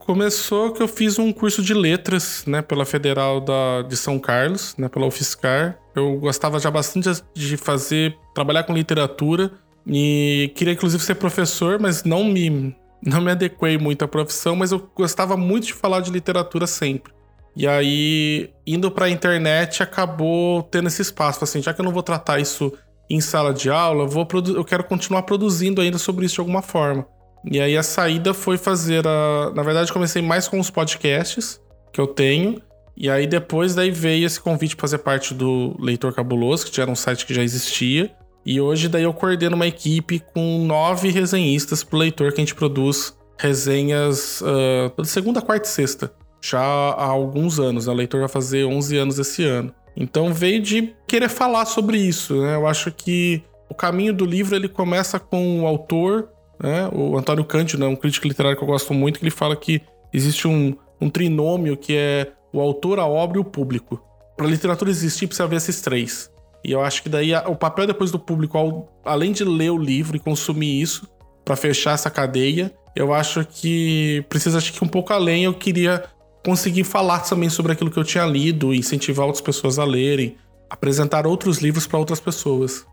Começou 0.00 0.72
que 0.72 0.82
eu 0.82 0.88
fiz 0.88 1.16
um 1.16 1.32
curso 1.32 1.62
de 1.62 1.72
letras, 1.72 2.42
né, 2.44 2.60
pela 2.60 2.84
Federal 2.84 3.40
da, 3.40 3.82
de 3.82 3.96
São 3.96 4.18
Carlos, 4.18 4.74
né, 4.76 4.88
pela 4.88 5.06
UFSCar. 5.06 5.78
Eu 5.94 6.18
gostava 6.18 6.58
já 6.58 6.72
bastante 6.72 7.08
de 7.34 7.56
fazer, 7.56 8.18
trabalhar 8.34 8.64
com 8.64 8.72
literatura 8.72 9.52
e 9.86 10.50
queria 10.56 10.72
inclusive 10.72 11.02
ser 11.04 11.14
professor, 11.14 11.78
mas 11.78 12.02
não 12.02 12.24
me 12.24 12.74
não 13.00 13.20
me 13.20 13.30
adequei 13.30 13.78
muito 13.78 14.04
à 14.04 14.08
profissão, 14.08 14.56
mas 14.56 14.72
eu 14.72 14.90
gostava 14.92 15.36
muito 15.36 15.68
de 15.68 15.74
falar 15.74 16.00
de 16.00 16.10
literatura 16.10 16.66
sempre. 16.66 17.12
E 17.54 17.66
aí, 17.66 18.50
indo 18.66 18.90
para 18.90 19.06
a 19.06 19.10
internet, 19.10 19.82
acabou 19.82 20.64
tendo 20.64 20.88
esse 20.88 21.00
espaço, 21.00 21.44
assim, 21.44 21.62
já 21.62 21.72
que 21.72 21.80
eu 21.80 21.84
não 21.84 21.92
vou 21.92 22.02
tratar 22.02 22.40
isso 22.40 22.72
em 23.08 23.20
sala 23.20 23.52
de 23.52 23.70
aula, 23.70 24.06
vou 24.06 24.26
eu 24.54 24.64
quero 24.64 24.84
continuar 24.84 25.22
produzindo 25.22 25.80
ainda 25.80 25.98
sobre 25.98 26.26
isso 26.26 26.36
de 26.36 26.40
alguma 26.40 26.62
forma. 26.62 27.06
E 27.48 27.60
aí 27.60 27.76
a 27.76 27.82
saída 27.82 28.34
foi 28.34 28.58
fazer 28.58 29.06
a. 29.06 29.52
Na 29.54 29.62
verdade, 29.62 29.92
comecei 29.92 30.20
mais 30.20 30.48
com 30.48 30.58
os 30.58 30.70
podcasts 30.70 31.60
que 31.92 32.00
eu 32.00 32.06
tenho. 32.06 32.60
E 32.96 33.10
aí 33.10 33.26
depois 33.26 33.74
daí 33.74 33.90
veio 33.90 34.26
esse 34.26 34.40
convite 34.40 34.74
para 34.74 34.82
fazer 34.82 34.98
parte 34.98 35.34
do 35.34 35.76
Leitor 35.78 36.12
Cabuloso, 36.12 36.66
que 36.66 36.74
já 36.74 36.82
era 36.82 36.90
um 36.90 36.96
site 36.96 37.26
que 37.26 37.34
já 37.34 37.42
existia. 37.42 38.10
E 38.44 38.60
hoje 38.60 38.88
daí 38.88 39.02
eu 39.02 39.12
coordeno 39.12 39.54
uma 39.54 39.66
equipe 39.66 40.20
com 40.32 40.64
nove 40.64 41.10
resenhistas 41.10 41.84
pro 41.84 41.98
leitor 41.98 42.32
que 42.32 42.40
a 42.40 42.44
gente 42.44 42.54
produz 42.54 43.16
resenhas 43.38 44.40
uh, 44.40 44.88
toda 44.96 45.06
segunda, 45.06 45.42
quarta 45.42 45.68
e 45.68 45.70
sexta. 45.70 46.12
Já 46.40 46.60
há 46.60 47.04
alguns 47.04 47.58
anos, 47.58 47.86
né? 47.86 47.92
O 47.92 47.96
leitor 47.96 48.20
vai 48.20 48.28
fazer 48.28 48.64
11 48.64 48.96
anos 48.96 49.18
esse 49.18 49.44
ano. 49.44 49.74
Então 49.96 50.32
veio 50.32 50.60
de 50.60 50.94
querer 51.06 51.28
falar 51.28 51.64
sobre 51.64 51.98
isso, 51.98 52.40
né? 52.42 52.54
Eu 52.54 52.66
acho 52.66 52.92
que 52.92 53.42
o 53.68 53.74
caminho 53.74 54.12
do 54.12 54.24
livro 54.24 54.54
ele 54.54 54.68
começa 54.68 55.18
com 55.18 55.62
o 55.62 55.66
autor 55.66 56.28
né? 56.58 56.88
O 56.92 57.16
Antônio 57.16 57.44
Cândido, 57.44 57.80
né, 57.80 57.86
um 57.86 57.96
crítico 57.96 58.26
literário 58.26 58.56
que 58.56 58.62
eu 58.62 58.68
gosto 58.68 58.94
muito, 58.94 59.18
que 59.18 59.24
ele 59.24 59.30
fala 59.30 59.56
que 59.56 59.80
existe 60.12 60.48
um, 60.48 60.74
um 61.00 61.10
trinômio 61.10 61.76
que 61.76 61.94
é 61.94 62.32
o 62.52 62.60
autor, 62.60 62.98
a 62.98 63.06
obra 63.06 63.38
e 63.38 63.40
o 63.40 63.44
público. 63.44 64.02
Para 64.36 64.46
a 64.46 64.50
literatura 64.50 64.90
existir, 64.90 65.26
precisa 65.26 65.44
haver 65.44 65.56
esses 65.56 65.80
três. 65.80 66.30
E 66.64 66.72
eu 66.72 66.82
acho 66.82 67.02
que 67.02 67.08
daí 67.08 67.34
o 67.46 67.54
papel 67.54 67.86
depois 67.86 68.10
do 68.10 68.18
público, 68.18 68.56
ao, 68.56 69.00
além 69.04 69.32
de 69.32 69.44
ler 69.44 69.70
o 69.70 69.78
livro 69.78 70.16
e 70.16 70.20
consumir 70.20 70.80
isso, 70.80 71.08
para 71.44 71.54
fechar 71.54 71.92
essa 71.92 72.10
cadeia, 72.10 72.74
eu 72.94 73.12
acho 73.12 73.44
que 73.44 74.24
precisa 74.28 74.58
acho 74.58 74.72
que 74.72 74.82
um 74.82 74.88
pouco 74.88 75.12
além. 75.12 75.44
Eu 75.44 75.54
queria 75.54 76.04
conseguir 76.46 76.84
falar 76.84 77.18
também 77.18 77.50
sobre 77.50 77.72
aquilo 77.72 77.90
que 77.90 77.98
eu 77.98 78.04
tinha 78.04 78.24
lido, 78.24 78.72
incentivar 78.72 79.26
outras 79.26 79.42
pessoas 79.42 79.80
a 79.80 79.84
lerem, 79.84 80.36
apresentar 80.70 81.26
outros 81.26 81.58
livros 81.58 81.88
para 81.88 81.98
outras 81.98 82.20
pessoas. 82.20 82.86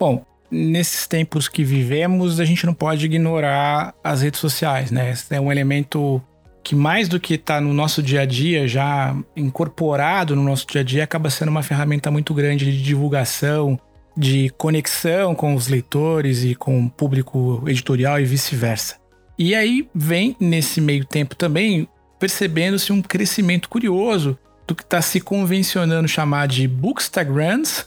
Bom, 0.00 0.24
nesses 0.50 1.06
tempos 1.06 1.46
que 1.46 1.62
vivemos, 1.62 2.40
a 2.40 2.46
gente 2.46 2.64
não 2.64 2.72
pode 2.72 3.04
ignorar 3.04 3.94
as 4.02 4.22
redes 4.22 4.40
sociais, 4.40 4.90
né? 4.90 5.12
É 5.28 5.38
um 5.38 5.52
elemento 5.52 6.18
que 6.62 6.74
mais 6.74 7.06
do 7.06 7.20
que 7.20 7.34
está 7.34 7.60
no 7.60 7.74
nosso 7.74 8.02
dia 8.02 8.22
a 8.22 8.24
dia, 8.24 8.66
já 8.66 9.14
incorporado 9.36 10.34
no 10.34 10.42
nosso 10.42 10.66
dia 10.66 10.80
a 10.80 10.84
dia, 10.84 11.04
acaba 11.04 11.28
sendo 11.28 11.50
uma 11.50 11.62
ferramenta 11.62 12.10
muito 12.10 12.32
grande 12.32 12.64
de 12.64 12.82
divulgação, 12.82 13.78
de 14.16 14.48
conexão 14.56 15.34
com 15.34 15.54
os 15.54 15.68
leitores 15.68 16.42
e 16.42 16.54
com 16.54 16.86
o 16.86 16.88
público 16.88 17.62
editorial 17.66 18.18
e 18.18 18.24
vice-versa. 18.24 18.96
E 19.38 19.54
aí 19.54 19.86
vem 19.94 20.34
nesse 20.40 20.80
meio 20.80 21.04
tempo 21.04 21.34
também 21.34 21.86
percebendo-se 22.24 22.90
um 22.90 23.02
crescimento 23.02 23.68
curioso 23.68 24.38
do 24.66 24.74
que 24.74 24.82
está 24.82 25.02
se 25.02 25.20
convencionando 25.20 26.08
chamar 26.08 26.48
de 26.48 26.66
bookstagrams 26.66 27.86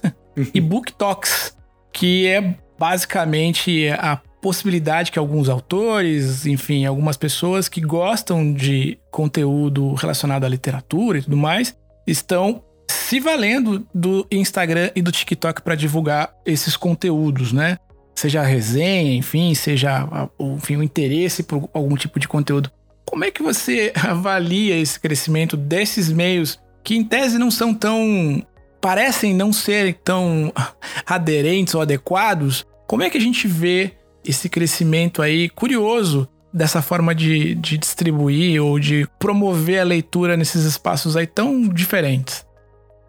e 0.54 0.62
booktalks, 0.62 1.58
que 1.91 2.28
é 2.28 2.56
basicamente 2.78 3.89
a 3.97 4.21
possibilidade 4.39 5.12
que 5.12 5.17
alguns 5.17 5.50
autores, 5.50 6.45
enfim, 6.45 6.86
algumas 6.86 7.17
pessoas 7.17 7.67
que 7.67 7.82
gostam 7.82 8.54
de 8.54 9.00
conteúdo 9.10 9.95
relacionado 9.95 10.43
à 10.43 10.47
literatura 10.47 11.17
e 11.17 11.23
tudo 11.23 11.36
mais, 11.36 11.76
estão 12.06 12.62
se 12.88 13.19
valendo 13.19 13.88
do 13.91 14.28
Instagram 14.30 14.91
e 14.95 15.02
do 15.02 15.12
TikTok 15.12 15.63
para 15.63 15.73
divulgar 15.73 16.32
esses 16.45 16.78
conteúdos, 16.78 17.52
né? 17.52 17.80
Seja 18.13 18.41
a 18.41 18.45
resenha, 18.45 19.15
enfim, 19.15 19.56
seja 19.56 20.08
enfim, 20.39 20.76
o 20.76 20.84
interesse 20.84 21.41
por 21.41 21.67
algum 21.73 21.95
tipo 21.95 22.19
de 22.19 22.28
conteúdo. 22.28 22.69
Como 23.08 23.24
é 23.24 23.32
que 23.32 23.41
você 23.41 23.91
avalia 24.08 24.78
esse 24.78 25.00
crescimento 25.00 25.56
desses 25.56 26.12
meios 26.12 26.60
que, 26.84 26.96
em 26.96 27.04
tese, 27.04 27.38
não 27.38 27.50
são 27.50 27.74
tão 27.74 28.46
parecem 28.80 29.34
não 29.34 29.52
serem 29.52 29.93
tão 30.04 30.54
aderentes 31.06 31.74
ou 31.74 31.82
adequados, 31.82 32.65
como 32.86 33.04
é 33.04 33.10
que 33.10 33.17
a 33.17 33.22
gente 33.22 33.48
vê 33.48 33.93
esse 34.24 34.48
crescimento 34.48 35.22
aí 35.22 35.50
curioso 35.50 36.28
dessa 36.54 36.82
forma 36.82 37.13
de, 37.13 37.56
de 37.56 37.78
distribuir 37.78 38.63
ou 38.63 38.80
de 38.80 39.08
promover 39.20 39.80
a 39.80 39.84
leitura 39.84 40.38
nesses 40.38 40.63
espaços 40.63 41.17
aí 41.17 41.28
tão 41.28 41.67
diferentes? 41.67 42.46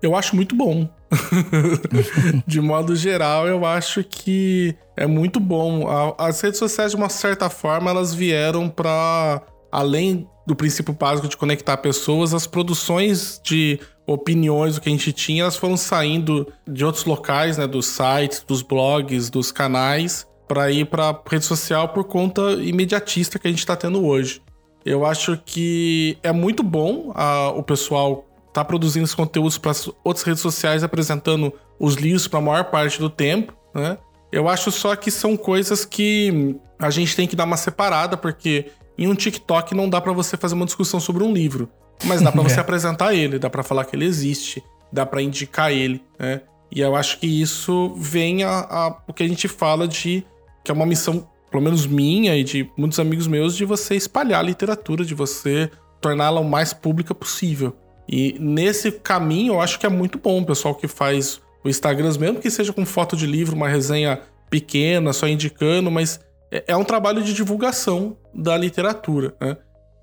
Eu 0.03 0.17
acho 0.17 0.35
muito 0.35 0.55
bom. 0.55 0.89
de 2.47 2.61
modo 2.61 2.95
geral, 2.95 3.47
eu 3.47 3.65
acho 3.65 4.05
que 4.05 4.75
é 4.97 5.07
muito 5.07 5.41
bom. 5.41 5.87
As 6.19 6.41
redes 6.41 6.59
sociais, 6.59 6.93
de 6.93 6.97
uma 6.97 7.09
certa 7.09 7.49
forma, 7.49 7.91
elas 7.91 8.15
vieram 8.15 8.69
para 8.69 9.43
além 9.71 10.29
do 10.47 10.57
princípio 10.57 10.95
básico 10.95 11.29
de 11.29 11.37
conectar 11.37 11.77
pessoas, 11.77 12.33
as 12.33 12.47
produções 12.47 13.41
de 13.45 13.79
opiniões, 14.07 14.77
o 14.77 14.81
que 14.81 14.89
a 14.89 14.93
gente 14.93 15.13
tinha, 15.13 15.43
elas 15.43 15.57
foram 15.57 15.77
saindo 15.77 16.51
de 16.67 16.85
outros 16.85 17.05
locais, 17.05 17.59
né, 17.59 17.67
dos 17.67 17.87
sites, 17.87 18.43
dos 18.47 18.63
blogs, 18.63 19.29
dos 19.29 19.53
canais, 19.53 20.27
para 20.49 20.71
ir 20.71 20.87
para 20.87 21.21
rede 21.31 21.45
social 21.45 21.91
por 21.91 22.05
conta 22.05 22.53
imediatista 22.53 23.39
que 23.39 23.47
a 23.47 23.51
gente 23.51 23.59
está 23.59 23.77
tendo 23.77 24.05
hoje. 24.07 24.41
Eu 24.85 25.05
acho 25.05 25.39
que 25.45 26.17
é 26.23 26.33
muito 26.33 26.63
bom 26.63 27.13
a, 27.15 27.51
o 27.51 27.63
pessoal 27.63 28.25
tá 28.55 28.65
produzindo 28.65 29.05
esses 29.05 29.15
conteúdos 29.15 29.59
para 29.59 29.73
outras 30.03 30.25
redes 30.25 30.41
sociais, 30.41 30.83
apresentando 30.83 31.53
os 31.79 31.95
livros 31.97 32.27
para 32.27 32.39
a 32.39 32.43
maior 32.43 32.65
parte 32.65 32.99
do 32.99 33.11
tempo, 33.11 33.53
né? 33.75 33.99
Eu 34.33 34.49
acho 34.49 34.71
só 34.71 34.97
que 34.97 35.11
são 35.11 35.37
coisas 35.37 35.85
que 35.85 36.57
a 36.79 36.91
gente 36.91 37.15
tem 37.15 37.27
que 37.27 37.37
dar 37.37 37.45
uma 37.45 37.57
separada, 37.57 38.17
porque 38.17 38.71
em 38.99 39.07
um 39.07 39.15
TikTok 39.15 39.75
não 39.75 39.89
dá 39.89 40.01
para 40.01 40.13
você 40.13 40.37
fazer 40.37 40.55
uma 40.55 40.67
discussão 40.67 40.99
sobre 40.99 41.23
um 41.23 41.33
livro, 41.33 41.71
mas 42.05 42.21
dá 42.21 42.33
para 42.33 42.43
você 42.45 42.57
é. 42.57 42.61
apresentar 42.61 43.15
ele, 43.15 43.39
dá 43.39 43.49
para 43.49 43.63
falar 43.63 43.85
que 43.85 43.95
ele 43.95 44.05
existe, 44.05 44.63
dá 44.93 45.07
para 45.07 45.23
indicar 45.23 45.71
ele, 45.71 46.03
né? 46.19 46.43
E 46.71 46.81
eu 46.81 46.95
acho 46.95 47.19
que 47.19 47.27
isso 47.27 47.95
vem 47.97 48.45
a, 48.45 48.59
a, 48.59 49.03
o 49.07 49.13
que 49.13 49.23
a 49.23 49.29
gente 49.29 49.49
fala 49.49 49.89
de 49.89 50.23
que 50.63 50.71
é 50.71 50.75
uma 50.75 50.85
missão, 50.85 51.27
pelo 51.51 51.63
menos 51.63 51.87
minha 51.87 52.37
e 52.37 52.45
de 52.45 52.71
muitos 52.77 52.99
amigos 52.99 53.27
meus, 53.27 53.57
de 53.57 53.65
você 53.65 53.95
espalhar 53.95 54.41
a 54.41 54.43
literatura, 54.43 55.03
de 55.03 55.15
você 55.15 55.71
torná-la 55.99 56.41
o 56.41 56.45
mais 56.45 56.75
pública 56.75 57.15
possível. 57.15 57.75
E 58.07 58.37
nesse 58.39 58.93
caminho 58.93 59.55
eu 59.55 59.61
acho 59.61 59.79
que 59.79 59.87
é 59.87 59.89
muito 59.89 60.19
bom 60.19 60.41
o 60.41 60.45
pessoal 60.45 60.75
que 60.75 60.87
faz 60.87 61.41
o 61.65 61.69
Instagram, 61.69 62.13
mesmo 62.19 62.41
que 62.41 62.51
seja 62.51 62.73
com 62.73 62.85
foto 62.85 63.17
de 63.17 63.27
livro, 63.27 63.57
uma 63.57 63.69
resenha 63.69 64.21
pequena, 64.51 65.13
só 65.13 65.27
indicando, 65.27 65.91
mas 65.91 66.21
é, 66.51 66.65
é 66.69 66.77
um 66.77 66.85
trabalho 66.85 67.23
de 67.23 67.33
divulgação 67.33 68.17
da 68.35 68.57
literatura. 68.57 69.35
Né? 69.41 69.57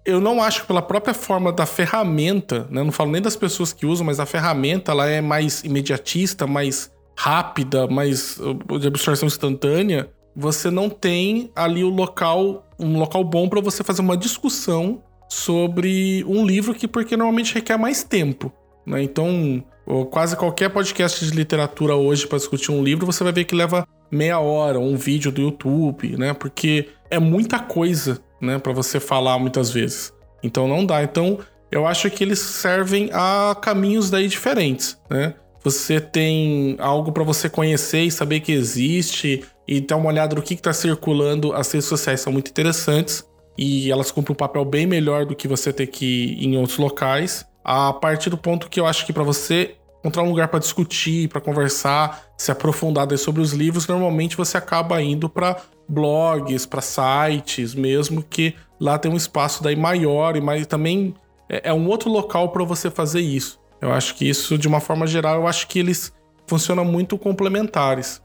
Eu 0.05 0.21
não 0.21 0.41
acho 0.41 0.62
que 0.62 0.67
pela 0.67 0.81
própria 0.81 1.13
forma 1.13 1.51
da 1.51 1.65
ferramenta, 1.65 2.67
né? 2.69 2.84
não 2.84 2.91
falo 2.91 3.12
nem 3.12 3.21
das 3.21 3.36
pessoas 3.36 3.73
que 3.73 3.86
usam, 3.86 4.05
mas 4.05 4.19
a 4.19 4.25
ferramenta 4.25 4.91
ela 4.91 5.08
é 5.08 5.21
mais 5.21 5.63
imediatista, 5.63 6.45
mais 6.45 6.91
rápida, 7.17 7.88
mais 7.88 8.38
uh, 8.38 8.79
de 8.79 8.88
absorção 8.88 9.27
instantânea. 9.27 10.10
Você 10.36 10.69
não 10.69 10.89
tem 10.89 11.49
ali 11.55 11.84
o 11.84 11.89
local, 11.89 12.67
um 12.77 12.99
local 12.99 13.23
bom 13.23 13.47
para 13.47 13.62
você 13.62 13.84
fazer 13.84 14.01
uma 14.01 14.17
discussão 14.17 15.01
sobre 15.29 16.23
um 16.27 16.45
livro 16.45 16.73
que 16.75 16.88
porque 16.88 17.17
normalmente 17.17 17.55
requer 17.55 17.77
mais 17.77 18.03
tempo. 18.03 18.51
Né? 18.86 19.01
Então, 19.01 19.63
quase 20.09 20.35
qualquer 20.35 20.69
podcast 20.69 21.25
de 21.25 21.35
literatura 21.35 21.95
hoje 21.95 22.27
para 22.27 22.37
discutir 22.37 22.71
um 22.71 22.83
livro, 22.83 23.05
você 23.05 23.23
vai 23.23 23.33
ver 23.33 23.45
que 23.45 23.55
leva 23.55 23.87
meia 24.11 24.39
hora, 24.39 24.79
um 24.79 24.95
vídeo 24.95 25.31
do 25.31 25.41
YouTube, 25.41 26.17
né? 26.17 26.33
Porque 26.33 26.89
é 27.09 27.19
muita 27.19 27.59
coisa, 27.59 28.19
né, 28.41 28.57
para 28.57 28.73
você 28.73 28.99
falar 28.99 29.37
muitas 29.37 29.71
vezes. 29.71 30.13
Então 30.43 30.67
não 30.67 30.85
dá. 30.85 31.03
Então, 31.03 31.39
eu 31.71 31.85
acho 31.85 32.09
que 32.09 32.23
eles 32.23 32.39
servem 32.39 33.09
a 33.13 33.55
caminhos 33.61 34.09
daí 34.09 34.27
diferentes, 34.27 34.97
né? 35.09 35.35
Você 35.63 35.99
tem 35.99 36.75
algo 36.79 37.11
para 37.11 37.23
você 37.23 37.49
conhecer 37.49 38.01
e 38.01 38.11
saber 38.11 38.39
que 38.39 38.51
existe 38.51 39.43
e 39.67 39.81
dar 39.81 39.97
uma 39.97 40.09
olhada 40.09 40.35
no 40.35 40.41
que 40.41 40.53
está 40.53 40.71
circulando. 40.71 41.53
As 41.53 41.71
redes 41.71 41.87
sociais 41.87 42.21
são 42.21 42.31
muito 42.31 42.49
interessantes 42.49 43.23
e 43.57 43.91
elas 43.91 44.11
cumprem 44.11 44.33
um 44.33 44.37
papel 44.37 44.63
bem 44.63 44.85
melhor 44.85 45.25
do 45.25 45.35
que 45.35 45.47
você 45.47 45.73
ter 45.73 45.87
que 45.87 46.37
ir 46.39 46.45
em 46.45 46.57
outros 46.57 46.77
locais. 46.77 47.47
A 47.67 47.91
partir 47.91 48.30
do 48.30 48.38
ponto 48.38 48.69
que 48.69 48.80
eu 48.80 48.86
acho 48.86 49.08
que 49.08 49.12
para 49.12 49.23
você 49.23 49.75
encontrar 49.99 50.21
um 50.21 50.30
lugar 50.30 50.49
para 50.49 50.60
discutir, 50.60 51.28
para 51.28 51.41
conversar, 51.41 52.25
se 52.38 52.51
aprofundar 52.51 53.08
sobre 53.17 53.41
os 53.41 53.54
livros, 53.54 53.88
normalmente 53.88 54.38
você 54.38 54.56
acaba 54.56 55.01
indo 55.01 55.28
para 55.28 55.58
blogs, 55.89 56.67
para 56.67 56.80
sites 56.80 57.73
mesmo, 57.73 58.21
que 58.21 58.54
lá 58.80 58.99
tem 58.99 59.12
um 59.12 59.15
espaço 59.15 59.63
daí 59.63 59.75
maior 59.75 60.39
mais 60.41 60.67
também 60.67 61.15
é, 61.49 61.69
é 61.69 61.73
um 61.73 61.88
outro 61.88 62.08
local 62.08 62.49
para 62.49 62.63
você 62.63 62.91
fazer 62.91 63.21
isso. 63.21 63.60
Eu 63.82 63.91
acho 63.91 64.13
que 64.13 64.30
isso, 64.30 64.60
de 64.60 64.67
uma 64.67 64.80
forma 64.80 65.08
geral, 65.08 65.38
eu 65.38 65.47
acho 65.47 65.67
que 65.67 65.80
eles 65.80 66.13
funcionam 66.45 66.86
muito 66.86 67.17
complementares. 67.17 68.21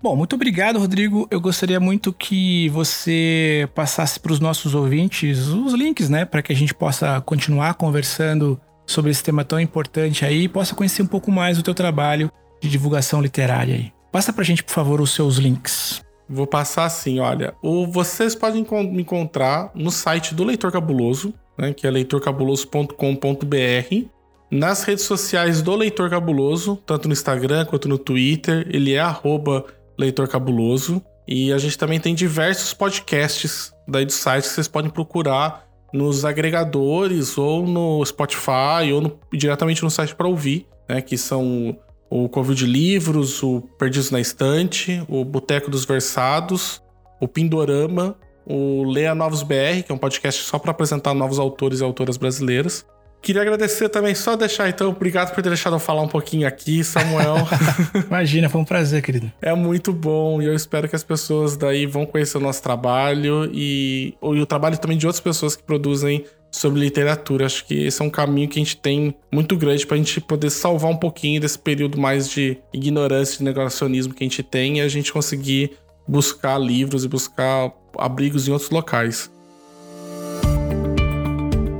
Bom, 0.00 0.14
muito 0.14 0.36
obrigado, 0.36 0.78
Rodrigo. 0.78 1.26
Eu 1.32 1.40
gostaria 1.40 1.80
muito 1.80 2.12
que 2.12 2.68
você 2.68 3.68
passasse 3.74 4.20
para 4.20 4.32
os 4.32 4.38
nossos 4.38 4.72
ouvintes 4.72 5.48
os 5.48 5.72
links, 5.72 6.08
né, 6.08 6.24
para 6.24 6.42
que 6.42 6.52
a 6.52 6.56
gente 6.56 6.74
possa 6.74 7.20
continuar 7.22 7.74
conversando 7.74 8.60
sobre 8.86 9.10
esse 9.10 9.22
tema 9.22 9.44
tão 9.44 9.60
importante 9.60 10.24
aí 10.24 10.44
e 10.44 10.48
possa 10.48 10.74
conhecer 10.74 11.02
um 11.02 11.06
pouco 11.06 11.30
mais 11.30 11.56
do 11.56 11.62
teu 11.62 11.74
trabalho 11.74 12.30
de 12.60 12.68
divulgação 12.68 13.20
literária 13.20 13.74
aí. 13.74 13.92
Passa 14.10 14.32
pra 14.32 14.44
gente, 14.44 14.62
por 14.62 14.72
favor, 14.72 15.00
os 15.00 15.12
seus 15.12 15.36
links. 15.36 16.02
Vou 16.28 16.46
passar 16.46 16.84
assim, 16.84 17.20
olha. 17.20 17.54
O, 17.62 17.86
vocês 17.86 18.34
podem 18.34 18.66
me 18.90 19.02
encontrar 19.02 19.70
no 19.74 19.90
site 19.90 20.34
do 20.34 20.44
Leitor 20.44 20.72
Cabuloso, 20.72 21.34
né, 21.58 21.72
que 21.72 21.86
é 21.86 21.90
leitorcabuloso.com.br. 21.90 24.06
Nas 24.50 24.84
redes 24.84 25.04
sociais 25.04 25.62
do 25.62 25.74
Leitor 25.74 26.08
Cabuloso, 26.08 26.76
tanto 26.86 27.08
no 27.08 27.12
Instagram 27.12 27.64
quanto 27.64 27.88
no 27.88 27.98
Twitter, 27.98 28.66
ele 28.70 28.94
é 28.94 29.00
arroba 29.00 29.64
Leitor 29.98 30.28
Cabuloso. 30.28 31.02
E 31.26 31.52
a 31.52 31.58
gente 31.58 31.76
também 31.76 31.98
tem 31.98 32.14
diversos 32.14 32.74
podcasts 32.74 33.72
daí 33.88 34.04
do 34.04 34.12
site 34.12 34.44
que 34.44 34.50
vocês 34.50 34.68
podem 34.68 34.90
procurar 34.90 35.66
nos 35.94 36.24
agregadores 36.24 37.38
ou 37.38 37.64
no 37.64 38.04
Spotify 38.04 38.92
ou 38.92 39.00
no, 39.00 39.18
diretamente 39.32 39.80
no 39.84 39.88
site 39.88 40.12
para 40.12 40.26
ouvir, 40.26 40.66
né? 40.88 41.00
Que 41.00 41.16
são 41.16 41.78
o 42.10 42.28
Covil 42.28 42.54
de 42.54 42.66
Livros, 42.66 43.40
o 43.44 43.60
Perdidos 43.78 44.10
na 44.10 44.20
Estante, 44.20 45.04
o 45.08 45.24
Boteco 45.24 45.70
dos 45.70 45.84
Versados, 45.84 46.82
o 47.20 47.28
Pindorama, 47.28 48.16
o 48.44 48.82
Leia 48.90 49.14
Novos 49.14 49.44
BR, 49.44 49.84
que 49.86 49.92
é 49.92 49.94
um 49.94 49.98
podcast 49.98 50.42
só 50.42 50.58
para 50.58 50.72
apresentar 50.72 51.14
novos 51.14 51.38
autores 51.38 51.78
e 51.78 51.84
autoras 51.84 52.16
brasileiras, 52.16 52.84
Queria 53.24 53.40
agradecer 53.40 53.88
também, 53.88 54.14
só 54.14 54.36
deixar 54.36 54.68
então, 54.68 54.90
obrigado 54.90 55.34
por 55.34 55.42
ter 55.42 55.48
deixado 55.48 55.74
eu 55.74 55.78
falar 55.78 56.02
um 56.02 56.08
pouquinho 56.08 56.46
aqui, 56.46 56.84
Samuel. 56.84 57.36
Imagina, 58.06 58.50
foi 58.50 58.60
um 58.60 58.66
prazer, 58.66 59.00
querido. 59.00 59.32
É 59.40 59.54
muito 59.54 59.94
bom 59.94 60.42
e 60.42 60.44
eu 60.44 60.54
espero 60.54 60.86
que 60.86 60.94
as 60.94 61.02
pessoas 61.02 61.56
daí 61.56 61.86
vão 61.86 62.04
conhecer 62.04 62.36
o 62.36 62.40
nosso 62.40 62.62
trabalho 62.62 63.50
e, 63.50 64.14
e 64.22 64.40
o 64.40 64.44
trabalho 64.44 64.76
também 64.76 64.98
de 64.98 65.06
outras 65.06 65.22
pessoas 65.22 65.56
que 65.56 65.62
produzem 65.62 66.26
sobre 66.50 66.78
literatura. 66.78 67.46
Acho 67.46 67.64
que 67.64 67.86
esse 67.86 68.02
é 68.02 68.04
um 68.04 68.10
caminho 68.10 68.46
que 68.46 68.58
a 68.58 68.62
gente 68.62 68.76
tem 68.76 69.14
muito 69.32 69.56
grande 69.56 69.86
para 69.86 69.94
a 69.94 69.98
gente 69.98 70.20
poder 70.20 70.50
salvar 70.50 70.90
um 70.90 70.96
pouquinho 70.96 71.40
desse 71.40 71.58
período 71.58 71.98
mais 71.98 72.28
de 72.28 72.58
ignorância, 72.74 73.38
de 73.38 73.44
negacionismo 73.44 74.12
que 74.12 74.22
a 74.22 74.26
gente 74.26 74.42
tem 74.42 74.80
e 74.80 74.80
a 74.82 74.88
gente 74.88 75.10
conseguir 75.10 75.78
buscar 76.06 76.58
livros 76.58 77.06
e 77.06 77.08
buscar 77.08 77.72
abrigos 77.96 78.46
em 78.46 78.52
outros 78.52 78.68
locais. 78.68 79.32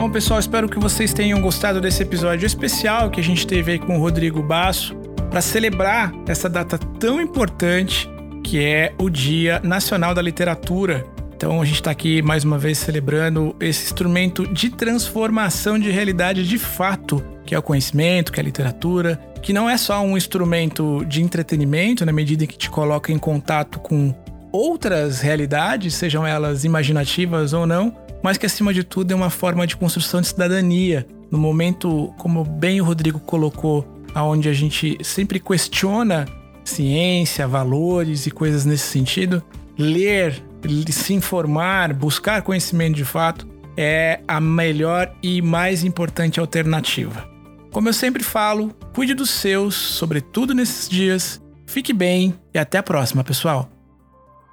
Bom, 0.05 0.11
pessoal, 0.11 0.39
espero 0.39 0.69
que 0.69 0.79
vocês 0.79 1.15
tenham 1.15 1.41
gostado 1.41 1.81
desse 1.81 2.03
episódio 2.03 2.45
especial 2.45 3.09
que 3.09 3.19
a 3.19 3.25
gente 3.25 3.47
teve 3.47 3.73
aí 3.73 3.79
com 3.79 3.97
o 3.97 3.99
Rodrigo 3.99 4.43
Basso 4.43 4.95
para 5.31 5.41
celebrar 5.41 6.13
essa 6.29 6.47
data 6.47 6.77
tão 6.77 7.23
importante 7.23 8.07
que 8.43 8.63
é 8.63 8.93
o 9.01 9.09
Dia 9.09 9.63
Nacional 9.65 10.15
da 10.15 10.21
Literatura. 10.21 11.07
Então 11.35 11.59
a 11.59 11.65
gente 11.65 11.77
está 11.77 11.91
aqui 11.91 12.21
mais 12.21 12.45
uma 12.45 12.59
vez 12.59 12.77
celebrando 12.77 13.57
esse 13.59 13.83
instrumento 13.85 14.47
de 14.47 14.69
transformação 14.69 15.79
de 15.79 15.91
realidade 15.91 16.47
de 16.47 16.59
fato, 16.59 17.25
que 17.47 17.55
é 17.55 17.59
o 17.59 17.63
conhecimento, 17.63 18.31
que 18.31 18.39
é 18.39 18.43
a 18.43 18.45
literatura, 18.45 19.19
que 19.41 19.55
não 19.55 19.71
é 19.71 19.79
só 19.79 20.03
um 20.03 20.19
instrumento 20.19 21.03
de 21.07 21.23
entretenimento 21.23 22.05
na 22.05 22.13
medida 22.13 22.45
em 22.45 22.47
que 22.47 22.59
te 22.59 22.69
coloca 22.69 23.11
em 23.11 23.19
contato 23.19 23.81
com 23.81 24.15
outras 24.53 25.23
realidades, 25.23 25.95
sejam 25.95 26.27
elas 26.27 26.63
imaginativas 26.63 27.55
ou 27.55 27.67
não, 27.67 28.04
mas 28.25 28.39
que 28.39 28.47
acima 28.47 28.73
de 28.73 28.83
tudo 28.83 29.13
é 29.13 29.15
uma 29.15 29.29
forma 29.29 29.67
de 29.67 29.77
construção 29.77 30.23
de 30.23 30.29
cidadania. 30.29 31.07
No 31.31 31.37
momento, 31.37 32.11
como 32.17 32.43
bem 32.43 32.81
o 32.81 32.85
Rodrigo 32.85 33.21
colocou, 33.21 33.87
aonde 34.15 34.49
a 34.49 34.53
gente 34.55 34.97
sempre 35.05 35.39
questiona 35.39 36.25
ciência, 36.65 37.47
valores 37.47 38.27
e 38.27 38.31
coisas 38.31 38.65
nesse 38.65 38.87
sentido, 38.87 39.43
ler, 39.77 40.43
se 40.89 41.13
informar, 41.13 41.93
buscar 41.93 42.41
conhecimento 42.41 42.97
de 42.97 43.05
fato 43.05 43.47
é 43.77 44.21
a 44.27 44.41
melhor 44.41 45.15
e 45.23 45.43
mais 45.43 45.85
importante 45.85 46.41
alternativa. 46.41 47.29
Como 47.71 47.91
eu 47.91 47.93
sempre 47.93 48.23
falo, 48.23 48.75
cuide 48.95 49.13
dos 49.13 49.29
seus, 49.29 49.75
sobretudo 49.75 50.55
nesses 50.55 50.89
dias. 50.89 51.43
Fique 51.67 51.93
bem 51.93 52.35
e 52.55 52.59
até 52.59 52.79
a 52.79 52.83
próxima, 52.83 53.23
pessoal. 53.23 53.69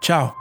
Tchau. 0.01 0.40